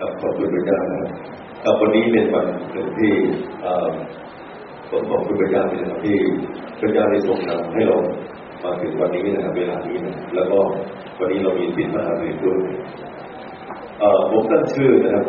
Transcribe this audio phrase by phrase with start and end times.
[0.00, 0.78] กับขอบคุณพระเจ้า
[1.64, 3.12] ครับวันนี้เป็นวันหนึ่งที่
[4.90, 6.16] ผมขอบคุณพระเจ้านะครับที่
[6.80, 7.96] พระเจ้าได้ทรงนำให้เรา
[8.64, 10.58] มาถึงวันนี้นะครับเวลานี้นะแล้วก็
[11.18, 12.58] วันนี้เรามีสิทธิ์มาหารือด้วย
[14.30, 15.24] ผมตั้งชื่อนะครับ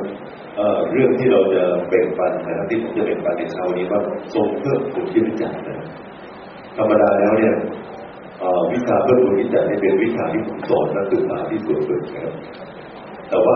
[0.92, 4.02] เรื่องที่เราจะแบ่งปันนะครับที่ผมจะแบ่งปันในเช้านี้ว่า
[4.34, 5.86] ทรงเพื่อคุณที่รู้จักนะ
[6.78, 7.56] ธรรมดาแล้วเนี่ย
[8.72, 12.36] วิชาเพื่อคุณที่จักเป็นวิชาที่ผมสอนนักศึกษาที่สุดเลยนะครับ
[13.30, 13.56] แต่ว่า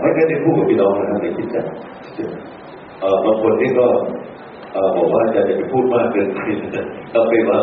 [0.00, 1.66] ไม่ได้พูดกับพี่น้องนะครับในคิดจัก
[3.24, 3.86] บางคนนี่ก็
[4.96, 6.40] บอกว่าจะจะไปพูดมากเกินไป
[7.14, 7.58] ต้องไปว่า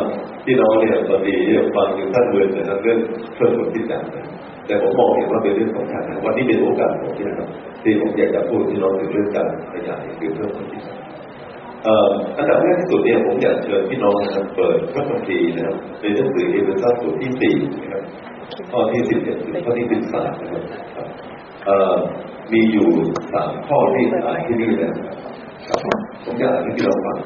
[0.45, 1.33] พี่น้องเนี่ยบางที
[1.75, 2.99] ฟังถึงท่านเมือนนะครับเรื่อง
[3.35, 4.01] เพื่องคนที่จัก
[4.67, 7.47] แต่ผมมองเห็นว่าเป็นเรื่องสำคัญวันนี้เป็นโอกาสของที่นะครับ
[7.83, 10.97] ที่ผมอยากจะพูดที่น้องถึงเรื่องการขยายคือเพื่องคนที่จัก
[12.37, 18.03] อันดับแรกที่สุดเนี่ยผมอยากเชิญพี่น้องนะครับเปิดพระคัมภีร์นะครับในหนังสือเอเฟซัสบทที่สี่นะครับ
[18.71, 20.63] ข้อที่สิบเอ็ดถึงข้อที่สิบสามนะครับ
[22.51, 22.89] มีอยู่
[23.33, 24.91] สามข้อที่อ่านที่นี่นะ
[25.67, 25.79] ครับ
[26.23, 27.17] ผมอยากให้พี่น้องฟัง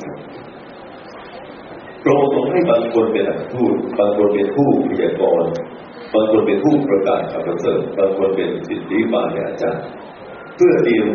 [2.02, 5.52] โปรทรงให้บางคนเป็นนักทูตบางคนเป็นผู้พยากรณ์
[6.14, 9.84] บางคนเป็นผู้ประกาศข่าวประเสริฐบางคนเป็นสิทธิบาลอาจารย์
[10.56, 11.08] เพื่อเดียว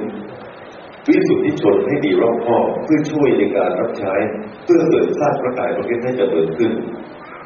[1.06, 4.15] วิสุทธิชนให้ดีรอบคอบเพื่อช่วยในการรับใช้
[4.65, 6.72] เพื่อเกิดสร้างประกายประเทศให้เจริญขึ้น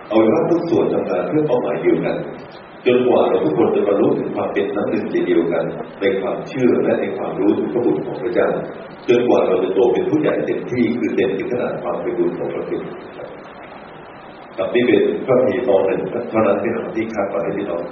[0.08, 2.16] เอาไว้ว่าทุกส่วนทำงานเพื่อเป้าหมายเดียวกัน
[2.86, 5.64] จนกว่าเราทุกคนจะบรรลุถึงความเป็นน้ำหนึ่งใจเดียวกัน
[6.00, 8.48] ในความเชื่อและในความรู้ถึงพระบุตรของพระเจ้า
[9.08, 12.82] จนกว่าเราจะโตเป็นผู้ใหญ่เต็มที่คือเต็มถึงขนาดความเป็นบุญของพระคุณ
[14.58, 17.82] กับนี่เป็นพระมีตอนหนึ่งเท่านั้นที่เราที่คาดไว้ให้พี่น้อง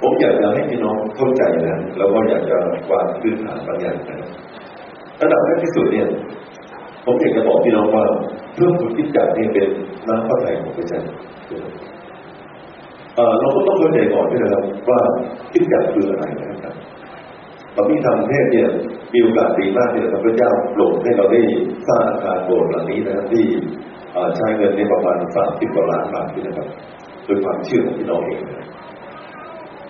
[0.00, 2.56] ผมอยากจะให้พี่น้องเข้าใจนะแล้วก็อยากจะ
[2.90, 4.30] วางพื้นฐานบางอย่างนะ
[5.20, 6.08] ระดับแรกที่สุดเนี่ย
[7.04, 8.04] ผมอยากจะบอกพี่น้องว่า
[8.54, 9.68] เพื่อคุณคิดจักนี่เป็น
[10.08, 11.02] น้ำพระทัยของพระเจ้า
[13.40, 15.00] เราก็ต้องเข้าใจก่อนด้วยนะครับว่า
[15.52, 16.74] คิดจักคืออะไรนะครับ
[17.76, 18.68] ตอนที่ทำเทศเนี่ย
[19.12, 21.40] มีโอกาสดีมากที่พระเจ้าโปรดให้เราได้
[21.88, 23.44] สร้างอาคารโบสถ์หลังนี้นะครับที่
[24.36, 26.68] ใช้เงินในประมาณสามสิบกว่าล้านบาทนะครับ
[27.24, 28.68] โดยความเชื่อของพี่น้องเองนะ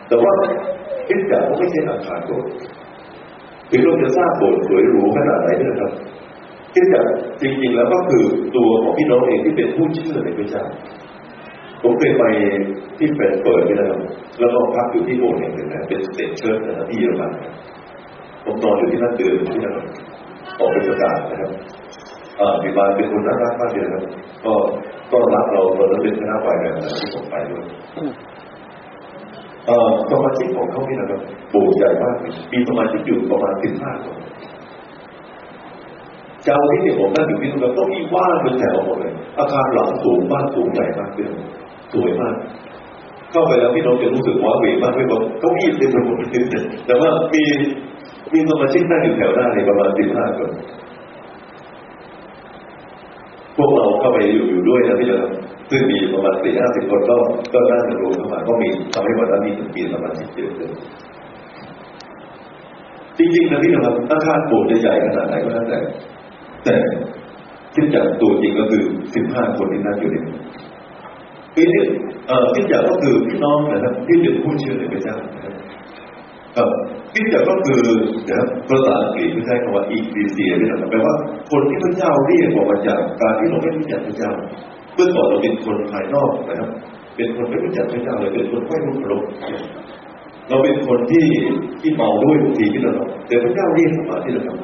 [0.09, 0.33] แต่ว่า
[1.09, 2.51] คริสตจักรว่าไม่ใช่อาคารโบสถ์
[3.71, 5.93] ถึงเราจะสร้างโบสถ์สวยหรูขนาดไหนนะครับ
[6.75, 7.05] คริสตจักร
[7.41, 8.25] จริงๆแล้วก็คือ
[8.57, 10.65] ตัวของพี่น้องเองที่เป็นผู้เชื่อในพระเจ้า
[11.83, 12.25] ผมเคยไป
[12.99, 13.95] ที่เป็นเปิดไปแล้ว
[14.39, 17.33] แล้วก็พักอยู่ที่โบสถ์แห่งหนึ่งนะเป็น state church นะที่เยอรมัน
[18.45, 19.75] ผมนอนอยู่ที่นั่นเดือนที่นั่น
[20.59, 21.51] ออกเป็นประกาศนะครับ
[22.41, 24.03] อ่ามีบานเป็นคนน่ารักมากเลยนะครับ
[24.45, 24.53] ก็
[25.13, 27.65] ก็รับเราเราเป็นคณะฝ่ายแบบนั้นที่ผมไปด้วย
[30.11, 31.21] สมาชิกของเขานี่นะครับ
[31.51, 32.15] โบสถ์ใหญ่มาก
[32.53, 34.17] มีสมาชิกอยู่ประมาณสิบห้าคน
[36.45, 41.31] เจ้าที่เนี่ยผมนั่งอยู่ที่นู่นก็มีว่างเป็นแถวหมดเลยอาคารหลังสูงบ้านสูงใหญ่มากเลย
[41.93, 42.35] สวยมาก
[43.33, 46.17] เข้าไปแล้วพี่น้องจะรู้สึกว้าเหวมากเลยบอกเก้าอี้เต็มไปหมด
[46.87, 47.43] แต่ว่ามี
[48.33, 50.51] มีสมาชิกนั่งอยู่แถวหน้าในประมาณสิบห้าคน
[53.57, 55.31] พวกเราเข้าไปอยู่อยู่ด้วยนะพี่น้อง
[55.71, 57.17] ซึ่งมีประมาณสี่ห้าสิบคนก็
[57.53, 60.71] ก็น่าจะรวมเข้ามาก็มีทำให้วันนั้นมีถึงปีประมาณสิบเจ็ดเลย
[63.19, 65.79] จริงๆนะพี่นะครับอาคารโบสถ์ใหญ่ขนาดไหนก็แล้วแต่
[66.65, 66.75] แต่
[67.75, 68.83] ที่จากตัวจริงก็คือ
[69.15, 70.17] สิบห้าคนที่นั่งอยู่ใน
[71.55, 71.83] ปีนี้
[72.27, 75.17] เอ่อที่จากก็คือพี่น้องนะครับที่เป็นผู้เชื่อในพระเจ้า
[76.57, 76.69] ครับ
[77.13, 77.85] ที่จากก็คือ
[78.29, 81.15] นะครับภาษาอังกฤษไม่ใช่คำว่าอีกีเซียนี่นะครับแปลว่า
[81.51, 84.33] คนที่พระเจ้าเรียกออกมาจากการที่เราไม่รู้จักพระเจ้า
[84.95, 86.71] เมื่อก่อนเราเป็นคนภายนอกนะครับ
[87.17, 89.31] เป็นคนไม่รู้จักพระเจ้าเลยเป็นคนไม่รู้พระองค์
[90.49, 91.27] เราเป็นคนที่
[91.81, 92.93] ที่เมาด้วยบางทีที่เรา
[93.27, 94.57] แต่พระเจ้าเรียกมาที่เรา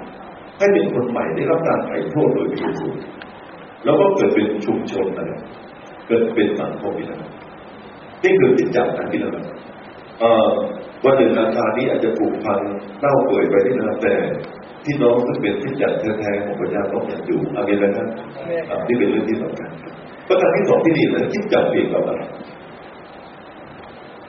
[0.58, 2.88] ให้เป็นคนใหม่ได้รับการไถ่โทษโดยพระเยซู
[3.84, 5.40] แล้วก็เกิดเป็นชุมชนนะครับ
[6.06, 7.30] เกิดเป็นสังคมนะครับ
[8.22, 9.30] นี่คือจิตจักนะที่เรา
[11.04, 12.58] วันหนึ่งอาคารนี้อาจจะผูกพัน
[13.00, 14.14] เน่าเปื่อยไปที่นั่นแต่
[14.84, 18.06] ที่น้องซึ่งเป็นจิตจักแท้ๆของพระเจ้าต้องยังอยู่อะไรนะครับ
[18.88, 19.70] นี่เป็นเรื่องที่สำคัญ
[20.28, 22.22] ประการที่สองที่ดีนะคิดจักเปลี่ยนกับอะไร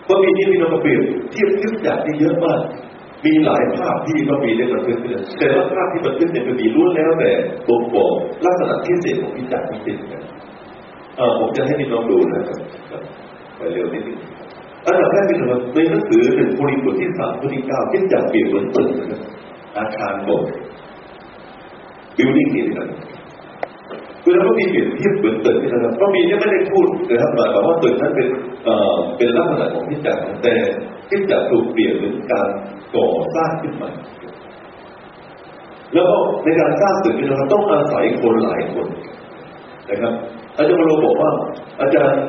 [0.08, 1.02] ก็มีที่มีน้องเปลี่ยน
[1.34, 2.62] ที่คิดจักที่เยอะมาก
[3.26, 7.32] มีหลายภาพที่ก็มีได้บันทึกขึ้นแต่ละภาพที่บันทึกเนี่ยมันมีล้วนแล้วแต่
[7.68, 8.14] บ่งบอก
[8.46, 10.24] ลักษณะที่เศษของคิดจักที่เป็นกัน
[11.18, 12.58] เออผมจะให้พี่น้องดูนะครับ
[13.58, 14.18] ไปเร็วนิดนึง
[14.86, 19.22] อันดับแรกเป็นว่าในหนังสือหนึ่งโครินธ์บทที่สามบทที่เก้าคิดจักเปลี่ยนเหมือนตึกนะ
[19.78, 20.52] อาคารโบสถ์
[22.18, 22.88] บิวดิ้งนี่นะ
[24.24, 28.28] คือเราก็มีเปรียบเทียบเหมือนตึกนะครับก็มีเนี่ยไม่ได้พูดนะครับหมายความว่าตึกนั้นเป็น
[28.66, 30.54] เอ่อเป็นลักษณะของที่จักแต่
[31.10, 32.48] ที่จักถูกเปลี่ยนเป็นการ
[32.96, 33.90] ก่อสร้างขึ้นมา
[35.94, 38.88] แล้วก็ในการสร้างตึกนี้เราต้องอาศัยคนหลายคน
[39.90, 40.14] นะครับ
[40.58, 41.32] อาจารย์มาโลบอกว่า
[41.82, 42.22] อาจารย์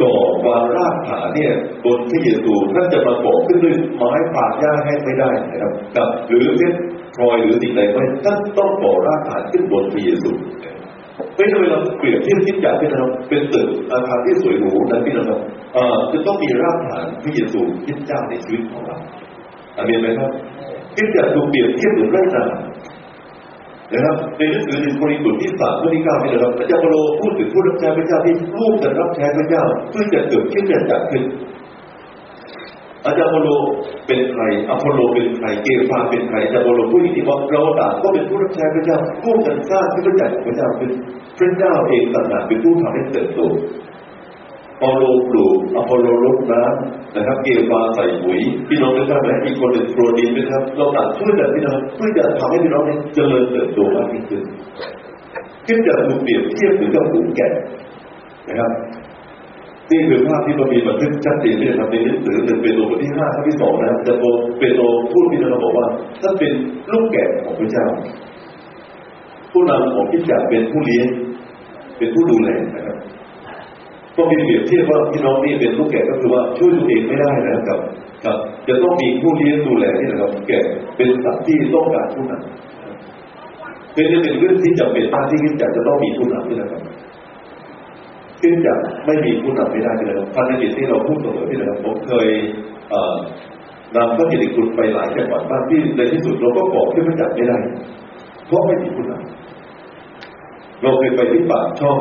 [0.00, 0.14] ก่อ
[0.46, 1.52] วางรากฐานเนี่ย
[1.84, 6.78] บนพระเยซูท่านจะมาก่อขึ้นด้วยไม้ป่าหญ้าให้ไม่ได้นะครับกับหรือเพชร
[7.16, 10.30] พลอยหรือสิ่งใดไม่ท่านต้องก่อรากฐานขึ้นบนพระเยซู
[11.36, 15.24] ไม่ใช่เวลาเปรียบเทียบที่จากที่เราเป็นตึกอาคารที่สวยหรูนั้นที่เรา
[15.74, 18.96] เอ่อจะต้องมีรากฐานพระเยซูที่เจ้าในชีวิตของเรา
[19.76, 20.30] อาเมนไหมครับ
[20.96, 22.44] ที่จะถูเปรียบเทียบเหมือนไรนา
[23.94, 31.22] นะครับในหนังสือหนึ่งโครินธ์บทที่สามข้อที่เก้านี่นะครับพระเจ้าเปโลพูดถึงผู้รับใช้พระเจ้าที่ร่วมกันรับใช้พระเจ้าเพื่อจะเกิดขึ้นจะจัดขึ้น
[33.06, 33.48] อาจารย์โปโล
[34.06, 40.90] เป็นใครอพอลโลเป็นใครเกฟาเป็นใครอาจารย์โปโลพูดอย่างนี้ว่าเราต่างก็เป็นผู้รับใช้พระเจ้าร่วมกันสร้างที่พระเจ้าพระเจ้าเป็น
[41.38, 43.40] พระเจ้าเองต่างหากเป็นผู้ทำให้เติบโต
[44.86, 48.38] อโลปลูกอพอโลรดน้ำนะครับ เกฟาใส่ปุ๋ย
[48.68, 54.42] พี่น้องได้ทราบไหมอีกคนหนึ่งโปรดินนะครับ เราต่างช่วยกันพี่น้องเพื่อจะทำให้พี่น้องเนี่ยเจริญเติบโตมากยิ่งขึ้น
[55.66, 57.48] ขึ้นจะถูกเปรียบเทียบเหมือนกับหูแก่
[58.48, 58.72] นะครับ
[59.90, 64.24] นี่คือภาพที่เรามีบันทึกชัดเจนที่นะครับในหนังสือหนึ่งเปโตรบทที่ห้าข้อที่สองนะครับจะโต
[64.58, 65.86] เปโตรพูดที่เราบอกว่า
[66.22, 66.52] ท่านเป็น
[66.92, 67.86] ลูกแกะของพระเจ้า
[69.52, 71.06] ผู้นำของพิจารเป็นผู้เลี้ยง
[71.98, 72.96] เป็นผู้ดูแลนะครับ
[74.16, 77.80] ก็มีเปรียบเทียบว่าพี่น้องนี่เป็นลูกแกะก็คือว่าช่วยตัวเองไม่ได้นะครับ
[78.24, 78.36] กับ
[78.68, 80.64] จะต้องมีผู้เลี้ยงดูแลนี่นะครับแกะ
[80.96, 86.82] เป็นสัตว์ที่ต้องการผู้นำเป็นเป็นเรื่องที่จำเป็นมากที่คิดจะจะต้องมีผู้นำนี่นะครับ
[88.42, 88.74] ซึ่งจะ
[89.06, 92.28] ไม่มีผู้นำไม่ได้เลยพันธกิจที่เราพูดเสมอที่นะครับผมเคย
[93.96, 97.58] นำพระกิติคุณไปหลายจังหวัดบ้างที่ในที่สุดเราก็บอกที่มันจัดไม่ได้
[98.46, 101.98] เพราะไม่มีผู้นำเราเคยไปที่ปากช่อง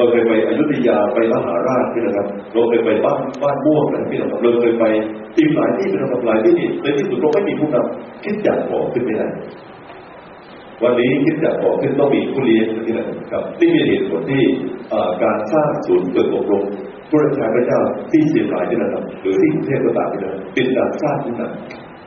[0.00, 4.84] เราเคยไปอยุธยาไปมหาราชที่นะครับ เราเคยไปบ้านบ้านม่วงนะที่นะครับเราเคยไป
[5.36, 9.28] ตีหลายที่เป็นหลายที่นี่ในที่สุดเราไม่มีผู้นำคิดจัดบอกขึ้นไม่ได้
[10.82, 13.00] วันนี้คิดจะบอกขึ้นต้องมีผู้เลี้ยงที่ไหน
[13.32, 14.42] ครับที่มีเหตุผลที่
[15.22, 16.64] การสร้างศูนย์ฝึกอบรม
[17.08, 17.80] ผู้รับใช้พระเจ้า
[18.10, 21.42] ที่เชียงรายที่นั่นหรือที่กรุงเทพก็ตามที่นั่นเป็นการสร้างผู้น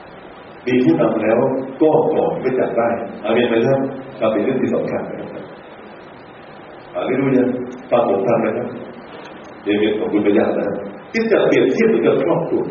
[0.01, 1.39] ำมีผู้นำแล้ว
[1.81, 2.89] ก็ก่อไม่จัดได้
[3.23, 3.79] อาเมนไหมครับ
[4.19, 5.42] ครับเป็นเรื่องที่สำคัญนะครับ
[7.07, 7.47] ไม่รู้ยัง
[7.91, 8.67] ฟังผมทำไหมครับ
[9.63, 10.67] เดี๋ยวของคุณประหยัดนะ
[11.13, 12.61] ที่จะเปรียบเทียบกับครอบครัว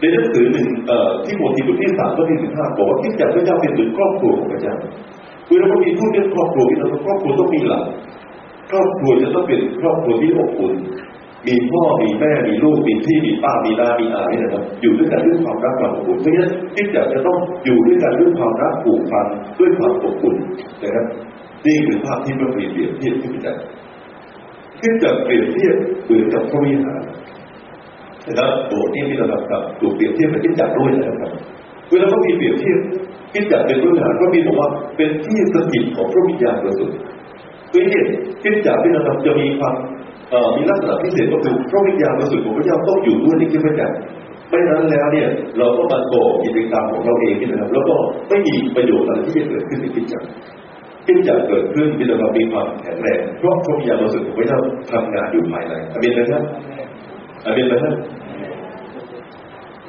[0.00, 0.66] ในหนังสือหนึ่ง
[1.24, 4.74] ที่โมทีบทที่สามข้อที่สิบห้าบอกว่าที่จะพระเจ้าเป็นเหมือนครอบครัวของพระเจ้า
[5.48, 7.84] คือเรามีพูดเรื่องครอบครัวที่เราครอบครัวต้องมีหลัก
[8.70, 10.74] ครอบครัวจะต้องเป็นครอบครัวที่อบอุ่น
[11.48, 19.26] มีพ่อมีแม่มีลูกมีพี่มีป้ามีน้ามีอาเนี่ยนะครับอยู่ด้วยกันด้วยความรักความอบอุ่นเพราะฉะนั้นที่จะจะต้องอยู่ด้วยกันด้วยความรักผูกพัน
[19.58, 20.36] ด้วยความอบอุ่น
[20.82, 21.06] นะครับ
[21.66, 23.54] นี่คือภาพที่พระเปรียบเทียบที่พิจารณา
[24.80, 27.02] ขึ้นจากเปรียบเทียบเหมือนกับพระวิหาร
[28.26, 31.30] นะครับโบสถ์นี่มีระดับกับถูกเปรียบเทียบเป็นที่จัดด้วยนะครับ
[31.90, 32.78] เวลาเขามีเปรียบเทียบ
[33.32, 36.96] ที่จัดเป็นพื้นฐานพระบิดบอกว่าเป็นที่สถิตของพระวิญญาณบริสุทธิ์
[37.70, 38.04] คือเนี่ย
[38.42, 39.74] ที่จัดที่เราจะมีความ
[40.56, 43.94] มีลักษณะพิเศษก็คือพระวิญญาณบริสุทธิ์ของพระเจ้าต้องอยู่ด้วยในที่พระจักร
[44.50, 45.28] ไม่นั้นแล้วเนี่ย
[45.58, 47.94] เราก็มาก่อกิจกรรมของเราเองนี่นะครับแล้วก็
[48.28, 50.26] ไม่มีประโยชน์อะไรที่จะเกิดขึ้นในที่จักร
[51.06, 54.60] ที่จะเกิดขึ้นที่เรามีความแข็งแรงเพราะพระวิญญาณบริสุทธิ์ของพระเจ้า
[54.90, 56.42] ทำงานอยู่ภายในอามินนะครับ
[57.46, 57.94] อามินนะครับ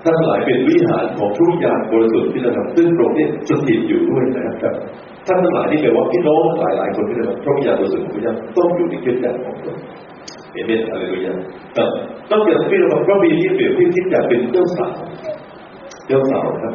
[0.03, 4.73] ท่านหลายเป็นวิหารของทุกอย่างบริสุทธิ์ที่เราทำซึ่งพระองค์เนี่ยสถิตอยู่ด้วยนะครับ
[5.27, 9.75] ท่านทั้งหลายที่แปลว่าพี่น้องหลายหลายคนที่เราพระวิญญาณบริสุทธิ์ของพระเจ้าต้องอยู่ในคิดจักรของพระ
[10.53, 11.38] เอเมนอะไรก็ยัง
[11.77, 11.89] ครับ
[12.31, 14.94] ต้องอย่างที่เราพระบีที่เปรียบที่คิดจักรเป็นเจ้าสาว
[16.07, 16.73] เจ้าสาวครับ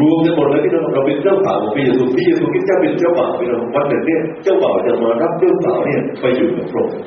[0.00, 6.98] รวมกันหมดเลยที่เราเราเป็นเจ้าสาวของพระเยซูพระเยซูคริสต์เจ้าเป็นเจ้าบ่าวพี่น้องวันหนึ่งเนี่ยเจ้าบ่าวจะมารับเจ้าสาวเนี่ยไปอยู่กับพระองค์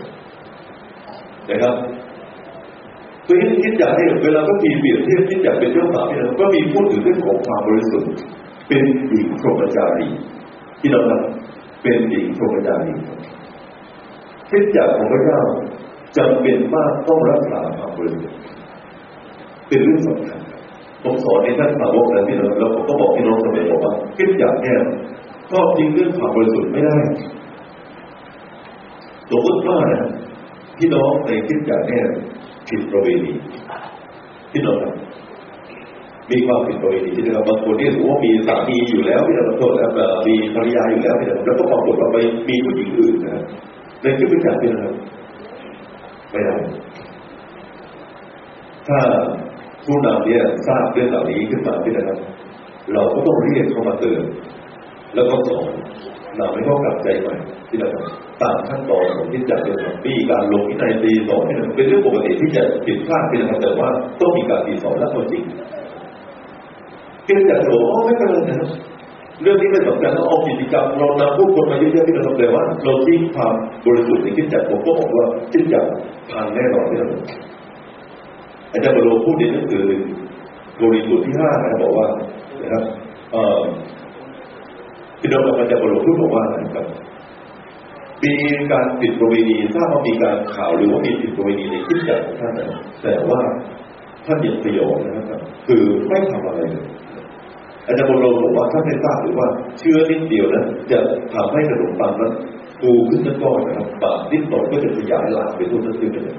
[1.50, 1.76] นะครับ
[3.28, 8.10] ตัวนี้คิดอยากให้เวลาก็มีเปรียบเทียบคิดอยากเป็นเจ้าสาวเนี่ยก็มีพูดถึงเรื่องของความบริสุทธิ์
[8.68, 10.08] เป็นหญิงพรหมจารี
[10.80, 12.94] ที่เราทำเป็นหญิงพรหมจารี
[14.50, 15.42] คิดอยากของพระเจ้า
[16.18, 18.40] จำเป็นมากต้องรักษาความบริสุทธิ์
[19.68, 20.40] เป็นเรื่องสำคัญ
[21.08, 24.74] ผมสอนในท่านสาวกนะที่เราแล้วผมก็บอกพี่น้องเสมอบอกว่าคิดอย่ากเนี่
[25.52, 26.96] ก็จริงเรื่องความบริสุทธิ์ไม่ได้
[29.30, 30.04] สมมติว่านะ
[30.78, 32.00] พี่น้องในคิดอย่ากเนี่
[32.68, 33.34] ผิดประเวณี
[34.52, 39.90] ที่เราทำมีความผิดประเวณีที่เราบบางคนที่ถือว่ามีสามีอยู่แล้วที่เราโทษแล้ว
[40.28, 42.18] มีภรรยาอยู่แล้วที่เราแล้วก็ปรากฏว่าไป
[42.50, 43.44] มีผู้หญิงอื่นนะ
[44.02, 44.88] ในที่เป็นการที่เรา
[46.32, 46.56] ไม่ได้
[48.88, 49.00] ถ้า
[49.88, 52.18] ผู้นำเนี่ยทราบเรื่องเหล่านี้ขึ้นมาที่นะครับ
[52.94, 54.24] เราก็ต้องเรียกเขามาเตือน
[55.16, 55.68] แล้วก็สอน
[56.40, 57.36] นำให้เขากลับใจใหม่
[57.70, 57.90] ที่เรา
[58.42, 59.76] ตามขั้นตอนของที่จะเป็น
[60.06, 63.90] มีการลงที่ในตีสองนี่เป็นเรื่องปกติที่จะผิดพลาดเป็นธรรมแต่ว่า
[64.20, 65.44] ต้องมีการตีสองและเอาจริง
[67.24, 68.72] เพียงแต่โอ้ไม่เป็นไรนะ
[69.42, 73.54] เรื่องนี้ไม่สำคัญเราเอากิจกรรมเรานำผู้คนมาเยอะๆที่เราแต่ว่า เราทิ้งความ
[73.86, 75.86] บริสุทธิ์ในคิดจักผมก็บอกว่าคิดจัก
[76.32, 77.08] พังแน่นอนที่เรา
[78.78, 79.86] อาจารย์บรมพูดในหนังสือ
[80.76, 82.08] โกริสูตรที่ห้านะบอกว่า
[82.62, 82.84] นะครับ
[83.32, 83.60] เอ่อ
[85.20, 86.86] พี่น้องอาจารย์บรมพูดบอกว่านะครับ
[88.24, 88.32] มี
[88.72, 93.40] การผิดประเวณีทราบว่ามีการข่าวหรือว่ามีผิดประเวณีในคิดจักท่านนะแต่ว่า
[94.26, 96.86] ท่านยังประโยชน์นะครับ คือไม่ทำอะไรเลย
[97.88, 99.48] อาจารย์บรมบอกว่าท่านไม่ทราบหรือว่า
[99.80, 101.00] เชื้อนิดเดียวนั้นจะ
[101.34, 102.34] ทำให้ขนมปังนั้น
[102.82, 106.38] ฟูขึ้นทั้งก้อนนะครับบาดนิดหน่อยก็จะขยายหลามไปทั่วทั้งสิ้นเลย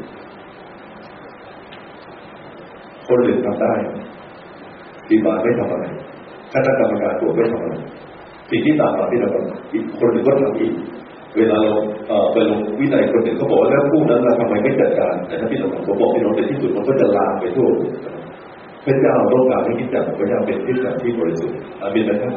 [3.08, 3.72] คนอื่นทำได้
[5.08, 5.84] สีบาไม่ทำอะไร
[6.52, 7.74] คณะกรรมการตัวไม่ทำอะไร
[8.50, 10.72] สิ่งที่ตามมาที่เราทำอีกคนหนึ่งก็ทำอีก
[11.36, 17.68] เวลาเราไปลงวินัยคนหนึ่งเขาบอกว่าแล้วผู้นั้นเราทำไมไม่จัดการแต่ถ้าพี่น้องผมบอกพี่น้องในที่สุดมันก็จะลามไปทั่ว
[18.84, 22.32] พระเจ้าต้องการให้คิดจักพระเจ้าเป็นคิดจักที่บริสุทธิ์อามินไหมครับ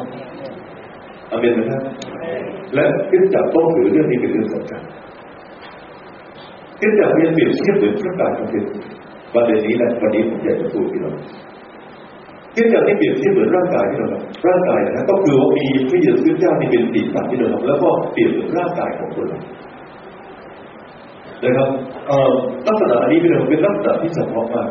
[1.32, 1.82] อามินไหมครับ
[2.74, 4.82] และคิดจักต้องถือเรื่องนี้เป็นเรื่องสำคัญ
[6.80, 8.66] คิดจักเรียนเปรียบเทียบเหมือนพระการของเทศ
[9.34, 11.16] ประเด็นนี้แหละวันนี้ผมอยากจะพูดพี่น้อง
[12.56, 14.08] คิดจักที่เปรียบเทียบเหมือนร่างกายที่เรา
[14.48, 19.40] ร่างกายนะก็คือว่ามีพระเยซูเจ้าที่เป็นศีรษะที่เราแล้วก็เปรียบเหมือนร่างกายของคนเรา
[21.44, 21.70] นะครับ
[22.68, 24.70] ลักษณะอันนี้พี่น้องเป็นลักษณะที่เฉพาะมาก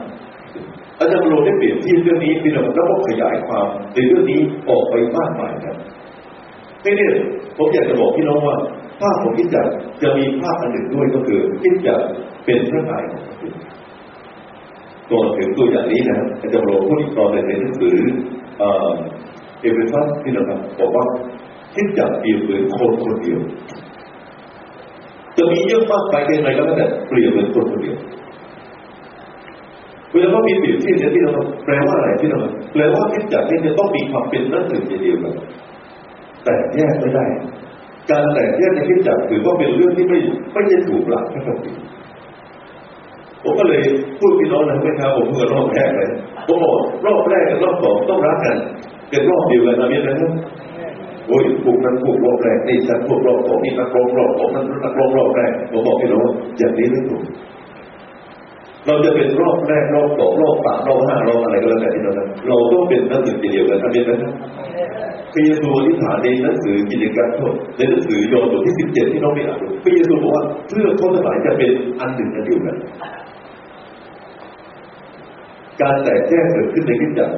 [0.98, 5.76] อาจารย์โรได้เปรียบเทียบเรื่องนี้พี่น้องแล้วก็ขยายความในเรื่องนี้ออกไปมากมายครับ
[6.84, 7.12] นี่เนี่ย
[7.56, 8.56] ผมอยากจะบอกพี่น้องว่า
[9.00, 9.66] ภาพของคิดจัก
[10.02, 12.00] จะมีภาพอันหนึ่งด้วยก็คือคิดจัก
[12.44, 13.48] เป็นพระกายของคุ
[15.10, 17.96] ณก่อนถึงตัวอย่างนี้นะอาจารย์โรพูดตอนในหนังสือ
[19.60, 20.42] เอเวอร์ตันที่เรา
[20.80, 21.04] บอกว่า
[21.74, 23.40] คิดจักเปรียบเหมือนคนคนเดียว
[25.36, 27.96] จะมีเยอะมากไปยังไงก็แล้วแต่เปรียบเหมือนคนคนเดียว
[30.12, 31.32] เวลาเขามีเปรียบเทียบเนี่ยที่เรา
[31.64, 32.38] แปลว่าอะไรที่เรา
[32.72, 35.34] แปลว่าคิดจักนี่จะต้องมีความเป็นนั่นหนึ่งเดียวกัน
[36.44, 37.24] แต่แยกไม่ได้
[38.10, 40.18] การแตกแยกในคิดจักถือว่าเป็นเรื่องที่ไม่
[40.52, 41.82] ไม่ใช่ถูกหลักพระคัมภีร์
[43.44, 43.82] ผมก็เลย
[44.18, 46.08] พูดพี่น้องนะไม่ครับผมเพิ่งรอบแรกเลย
[46.46, 46.74] ผมบอก
[47.06, 48.56] รอบแรกกับรอบสองต้องรักกัน
[49.10, 50.32] เป็นรอบเดียวกันนะเมียนะครับ
[51.26, 56.26] โอ้ยพวกนั้นพวกรอบแรกนี่ฉันพวกรอบสองนี่นักร้องรอบสองนั้นนักร้องรอบแรกผมบอกพี่น้อง
[56.58, 57.22] อย่างนี้ไม่ถูก
[58.86, 64.32] เราจะเป็นรอบแรกรอบสองรอบสามรอบห้ารอบอะไรก็แล้วแต่ที่เราทำเราต้องเป็นนักศึกษาเดียวกันทำยังไงนะ
[65.32, 71.70] พระเยซูอธิษฐานในหนังสือกิจการโทษในหนังสือยอห์นบทที่สิบเจ็ดที่น้องไปอ่านพระเยซูบอกว่าเพื่อเขาทั้งหลายจะเป็น
[72.00, 72.76] อันหนึ่งอันเดียวกัน
[75.82, 77.34] การแตกแยกเกิดขึ้นในคิดจักร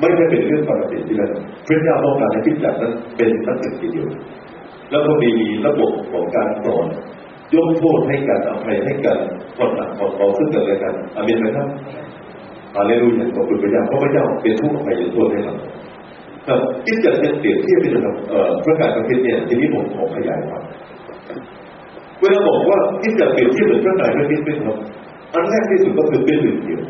[0.00, 1.30] ไม่ได้เป็นเรื่องปกติที่นั่น
[1.66, 4.08] พระเจ้าต้องการให้คิดจักรนั้นเป็นนักศึกษาเดียว
[4.90, 5.30] แล้วก็มี
[5.66, 6.86] ระบบของการสอน
[7.54, 9.18] ยกโทษให้กันอภัยให้กัน
[9.56, 11.66] คนหนักคนเบาซึ่งกันและกันอามินไหมครับ
[12.76, 15.54] อาเลลูยาขอบคุณพระเจ้าเพราะพระเจ้าเป็นผู้อภัยโทษให้เรา
[16.46, 18.14] ครับที่จะเป็นเปรียบเทียบเป็นกับ
[18.64, 20.62] พระการประเทศเนี่ยทีนี้ผมขอขยายความ
[22.20, 24.76] เวลาบอกว่าที่จะเปรียบเทียบเหมือนพระกายพระคิดเป็นครับ
[25.34, 26.80] อันแรกที่สุดก็คือเป็นหนึ่งเดียว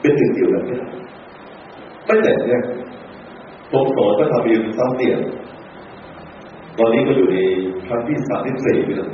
[0.00, 0.64] เป็นหนึ่งเดียวแล้ว
[2.06, 2.62] ไม่แต่เนี่ย
[3.70, 5.16] ผมสอนพระธรรมยูซ้ำเนี่ย
[6.78, 7.36] ตอนนี้ก็อยู่ใน
[7.88, 9.08] ครั้งที่สามที่สี่แล้ว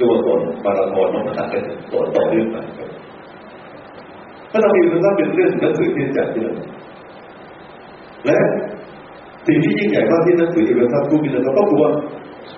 [0.00, 2.56] ตัวสอนมาราธอนน้องตัดกันสอนต่อเนื่องไป
[4.52, 6.54] พระธรรมยูซ้ำเป็นเรื่องหนังสือที่จัดที่เรา
[8.26, 8.36] และ
[9.46, 11.90] สิ่งที่ยิ่งใหญ่มากที่หนังสืออีเวนต์ทับทูบินเราก็คือว่า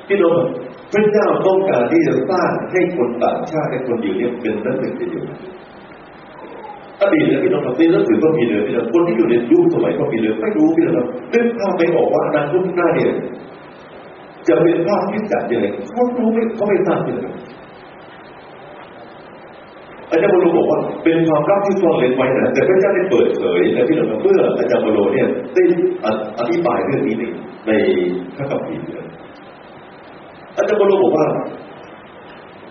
[0.08, 0.34] พี่น้อง
[0.92, 5.24] พระเจ้าต้องการที่จะสร้างให้คนต่างชาติให้คนอยู่เนี่ยเป็นนักศึกษาเดียว
[7.00, 13.10] อดีตเนี่ยพี่น้องครับในหนังสือก็มีเลยพี่น้องคนที่อยู่ในยุคสมัยก็มีเลยไม่รู้พี่น้องนึกภาพไม่ออกว่าอนาคตหน้าเนี่ย
[14.48, 17.16] จะเป็นภาพที่จัดยังไงเขารู้ไม่เขาไม่ทราบเลย
[20.10, 25.62] อาจารย์บรูบอกว่าเป็นความรักที่ซ่อนเร้นไว้นะแต่พระเจ้าได้เปิดเผยแต่พี่น้องเมื่ออาจารย์บรูเนี่ยได้
[26.38, 27.14] อธิบายเรื่องนี้
[27.66, 27.72] ใน
[28.36, 28.84] พระคัมภีร์
[30.62, 31.26] อาจารย์บรบอกว่า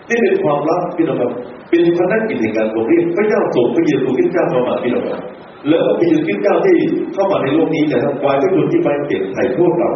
[0.10, 1.32] นี่เป็นความลับพี่น้องครับ
[1.70, 5.22] เป็นพนักกิจในการทรงเรียกพระเจ้าส่งพระเยซูคริสต์เจ้าเข้ามาพี่น้องครับ
[5.68, 6.78] แล้วพระเยซูคริสต์เจ้าที่
[7.14, 9.92] เข้ามาในโลกนี้เนี่ยครับวายพระชนที่ไปเก็บไถ่พวกเรา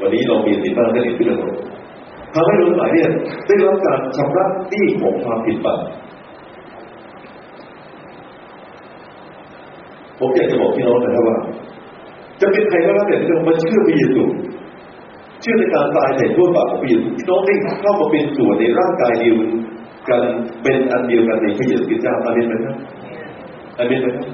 [0.00, 1.38] วันนี้เรามีสิทธิ์บ้างได้พี่น้อง
[2.34, 3.08] ทำให้เราหลายเนี่ย
[3.46, 5.80] ได้รับการชำระหนี้ของความผิดบาป
[10.18, 11.38] ผมอยากจะบอกพี่น้องนะครับว่า
[12.40, 14.22] จะเป็นใครก็แล้วแต่ที่เรามาเชื่อพระเยซู
[15.40, 19.36] เชื่อในการตายในทั่วบาปของพระเยซูพี่น้องได้เข้ามาเป็นส่วนในร่างกายเดียว
[20.08, 20.22] กัน
[20.62, 22.76] เป็นอันเดียวกันในพระเยซูคริสต์เจ้าอาเมนไหมครับ
[23.78, 24.26] อาเมนไหมครับ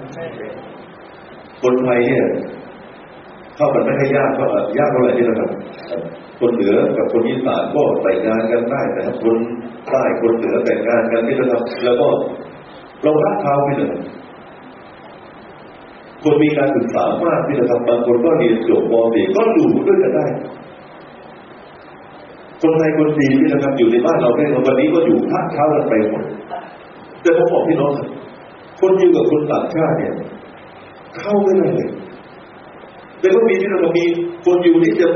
[1.63, 2.25] คนไทยเนี่ย
[3.57, 4.45] เข้ากันไม่ให้ยากก็
[4.79, 5.51] ยากเท่าไหร่นี่นะครับ
[6.41, 9.37] คนเหนือกับคนอีสานก็แต่งงานกันได้แต่คน
[9.91, 12.09] ใต้คนเหนือแต่งงานกันนี่นะครับ แล้วก็
[13.03, 13.93] เรารักเขาไม่เลย
[16.23, 20.27] คนมีการศึกษามากที่นะครับบางคนก็เรียนจบม .4 ก็อยู่ด้วยกันได้
[22.65, 26.25] คนไทยคนจีนที่นะครับอยู่ในบ้านเราเนี่ยวันนี้ก็อยู่พักเช้ากันไปหมด
[27.23, 27.93] แต่ผมบอกพี่น้อง
[28.81, 30.13] คนยิวกับคนต่างชาติเนี่ย
[31.19, 31.91] เข้าไม่ได้เลย
[33.21, 34.05] แต่ก็มีที่เรามี
[34.45, 35.09] คนอยู่ที่จะ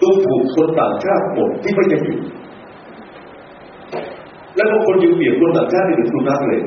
[0.00, 2.18] ดูถูกคนต่างชาติหมดที่ไม่ยังอยู่
[4.56, 6.60] แล้วก็คนอยู่เปรียบคนต่างชาติเป็นสุนัขเลย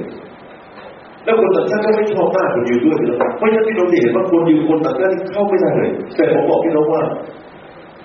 [1.26, 7.04] แล้วคนต่างชาติก็ไม่ชอบหน้าคนอยู่ด้วยนะเพราะฉะนั้นพี่น้องเห็นว่าคนอยู่คนต่างชาติเข้าไม่ได้เลย แต่ผมบอกพี่น้องว่า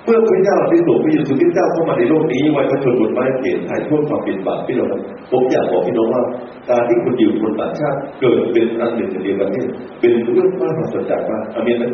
[0.04, 4.88] เมื่อพระเจ้าที่ส่งพระเยซูคริสต์เจ้าเข้ามาในโลกนี้ไว้พระชนบนไม้เกียรติถ่ายทอดความเป็นบาปพี่น้อง
[5.30, 6.22] ผมอยากบอกพี่น้องว่า
[6.68, 9.64] การที่คนอยู่คนต่างชาติเกิดเป็นอันหนึ่งเดียวกันนี่
[10.00, 11.84] เป็นเรื่องมากมหัศจรรย์มากอเมนไหม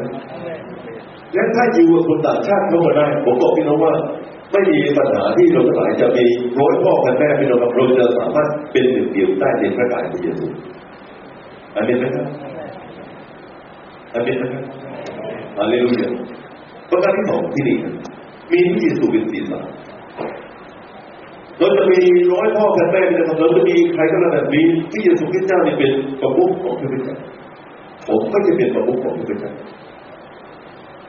[1.35, 3.95] และถ้าอยู่กับคนต่างชาติเข้ามาได้ผมบอกพี่น้องว่า
[4.53, 6.25] ไม่มีปัญหาที่เราทั้งหลายจะมี
[6.59, 10.47] ร้อยพ่อพันแม่พี่น้องเราจะสามารถเป็นหนึ่งเดียวได้ในพระกายพระเยซู
[11.75, 12.27] อเมนไหมครับ
[14.15, 14.65] อเมนไหมครับ
[15.59, 16.11] ฮาเลลูยา
[16.91, 17.77] ประการที่สองที่นี่
[18.53, 19.61] มีพระเยซูเป็นศีรษะ
[21.59, 22.01] เราจะมี
[22.33, 24.61] ร้อยพ่อแม่นะครับเราจะมีใครก็แล้วแต่มี
[24.93, 27.17] ที่เยซูคริสต์เจ้านี่เป็นประมุขของพระเจ้า
[28.09, 29.53] ผมก็จะเป็นประมุขของพระเจ้า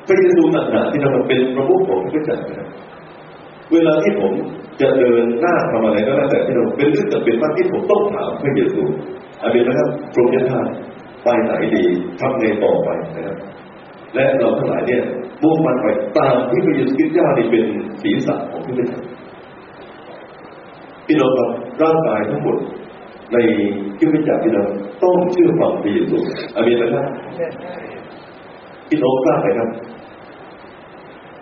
[0.08, 2.38] พระเยซูต่างหากที่เราเป็นประมุขของพระเจ้า
[3.74, 4.34] เวลาที่ผม
[4.82, 8.84] จะเดินหน้าทำอะไรก็แล้วแต่ที่เราเป็นเรื่องจำเป็นมากที่ผมต้องถามพระเยซู
[9.42, 10.68] อาเมนนะครับกรมยาน
[11.24, 11.84] ไปไหนดี
[12.20, 13.38] ทำไงต่อไปนะครับ
[14.16, 15.02] และเราทั้งหลายเนี่ย
[15.42, 15.88] มุ่งมันไป
[16.18, 17.66] ตามที่พระเยซูคริสต์เจ้านี่เป็น
[18.02, 19.00] ศีรษะของพระเจ้า
[21.08, 21.50] พี่น้องครับ
[21.84, 22.58] ร่างกายทั้งหมด
[23.34, 23.38] ใน
[23.98, 24.68] ที่พระเจ้าพี่น้อง
[25.04, 26.18] ต้องเชื่อฟังพระเยซู
[26.56, 27.06] อาเมนนะครับ
[28.90, 29.70] พี่น้องทราบไหมครับ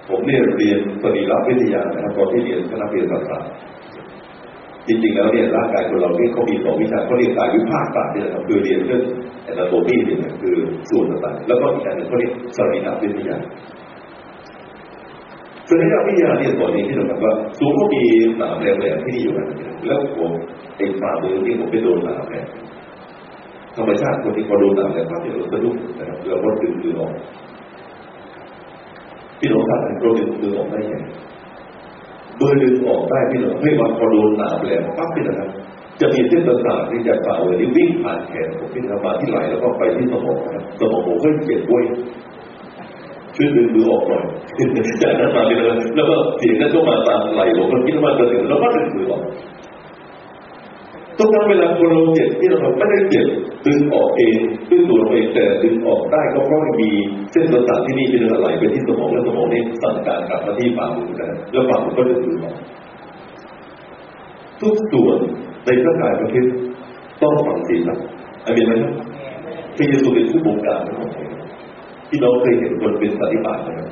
[0.10, 3.50] ผมเนี่ยเรียนสรีรวิทยานะครับตอนที่เรียนคณะเภสัชศาสตร์
[4.88, 9.03] จริงๆแล้วเนี่ยร่างกายคนเราเนี่ยเขามีสองวิชาเขาเรียนกายวิภาคศาสตร์เนี่ยนะครับคือเรียนเรื่อง
[9.43, 10.19] แอนโตมีเนี่ย
[10.89, 13.38] ส่วนต่างๆแล้วก็อีกอันหนึ่งเขาเรียกสรีรวิทยา
[15.70, 18.01] สรีรวิทยาเนี่ยสอนนี้ที่เราบอกว่าสูงก็มี
[18.38, 19.48] หนามแหลมๆที่นี่อยู่นะ
[19.88, 20.32] แล้วผม
[20.77, 22.48] เองฝ่ามือที่ผมไปโดนหนามแหลม
[23.75, 27.12] ธรรมชาติคนที่พอโดนหนามแหลมปั๊บเนี่ยเราสะดุ้งนะครับเราก็ดึงมือออก
[29.40, 31.07] พี่น้องทราบไหมเราดึงมือออกได้ยังไง
[32.38, 35.50] เบอร์ดึงออกได้พี่น้องไม่ว่าพอโดนหนามแหลมปั๊บพี่นะครับ
[36.01, 41.84] จะมีเส้นประสาทที่จะฝ่ามือที่วิ่งผ่านแขนผมพี่นะครับมาที่ไหล่แล้วก็ไปที่สมองนะครับสมองผมก็เจ็บป่วย
[43.36, 44.24] ช่วยดึงมือออกหน่อย
[45.01, 45.60] จากนั้นมาเลย
[45.96, 49.24] แล้วก็เสียงนั้นก็มาตามไหลผมก็คิดว่าจะถึงแล้วก็ดึงมือออก
[51.18, 53.27] ทุกครั้งเวลาคนเราเจ็บที่เราไม่ได้เจ็บ
[53.66, 54.38] ดึงออกเอง
[54.70, 56.90] ดึงตัวเราเองแต่ดึงออกได้ก็เพราะมี
[57.31, 62.58] เส้นประสาทที่นี่เป็นไหลไปที่สมองแล้วสมองนี่สั่งการกลับมาที่ฝ่ามือกันแล้วฝ่ามือก็ดึงมือออก
[64.62, 65.18] ทุกส่วน
[65.66, 66.46] ในร่างกายพระคิด
[67.22, 68.00] ต้องฝังศีลนะ
[68.46, 68.94] อันนี้ไหมครับ
[69.75, 71.12] พระเยซูเป็นผู้บงการทั้งหมด
[72.10, 73.90] ที่เราเคยเห็นคนเป็นปฏิบัตินะครับ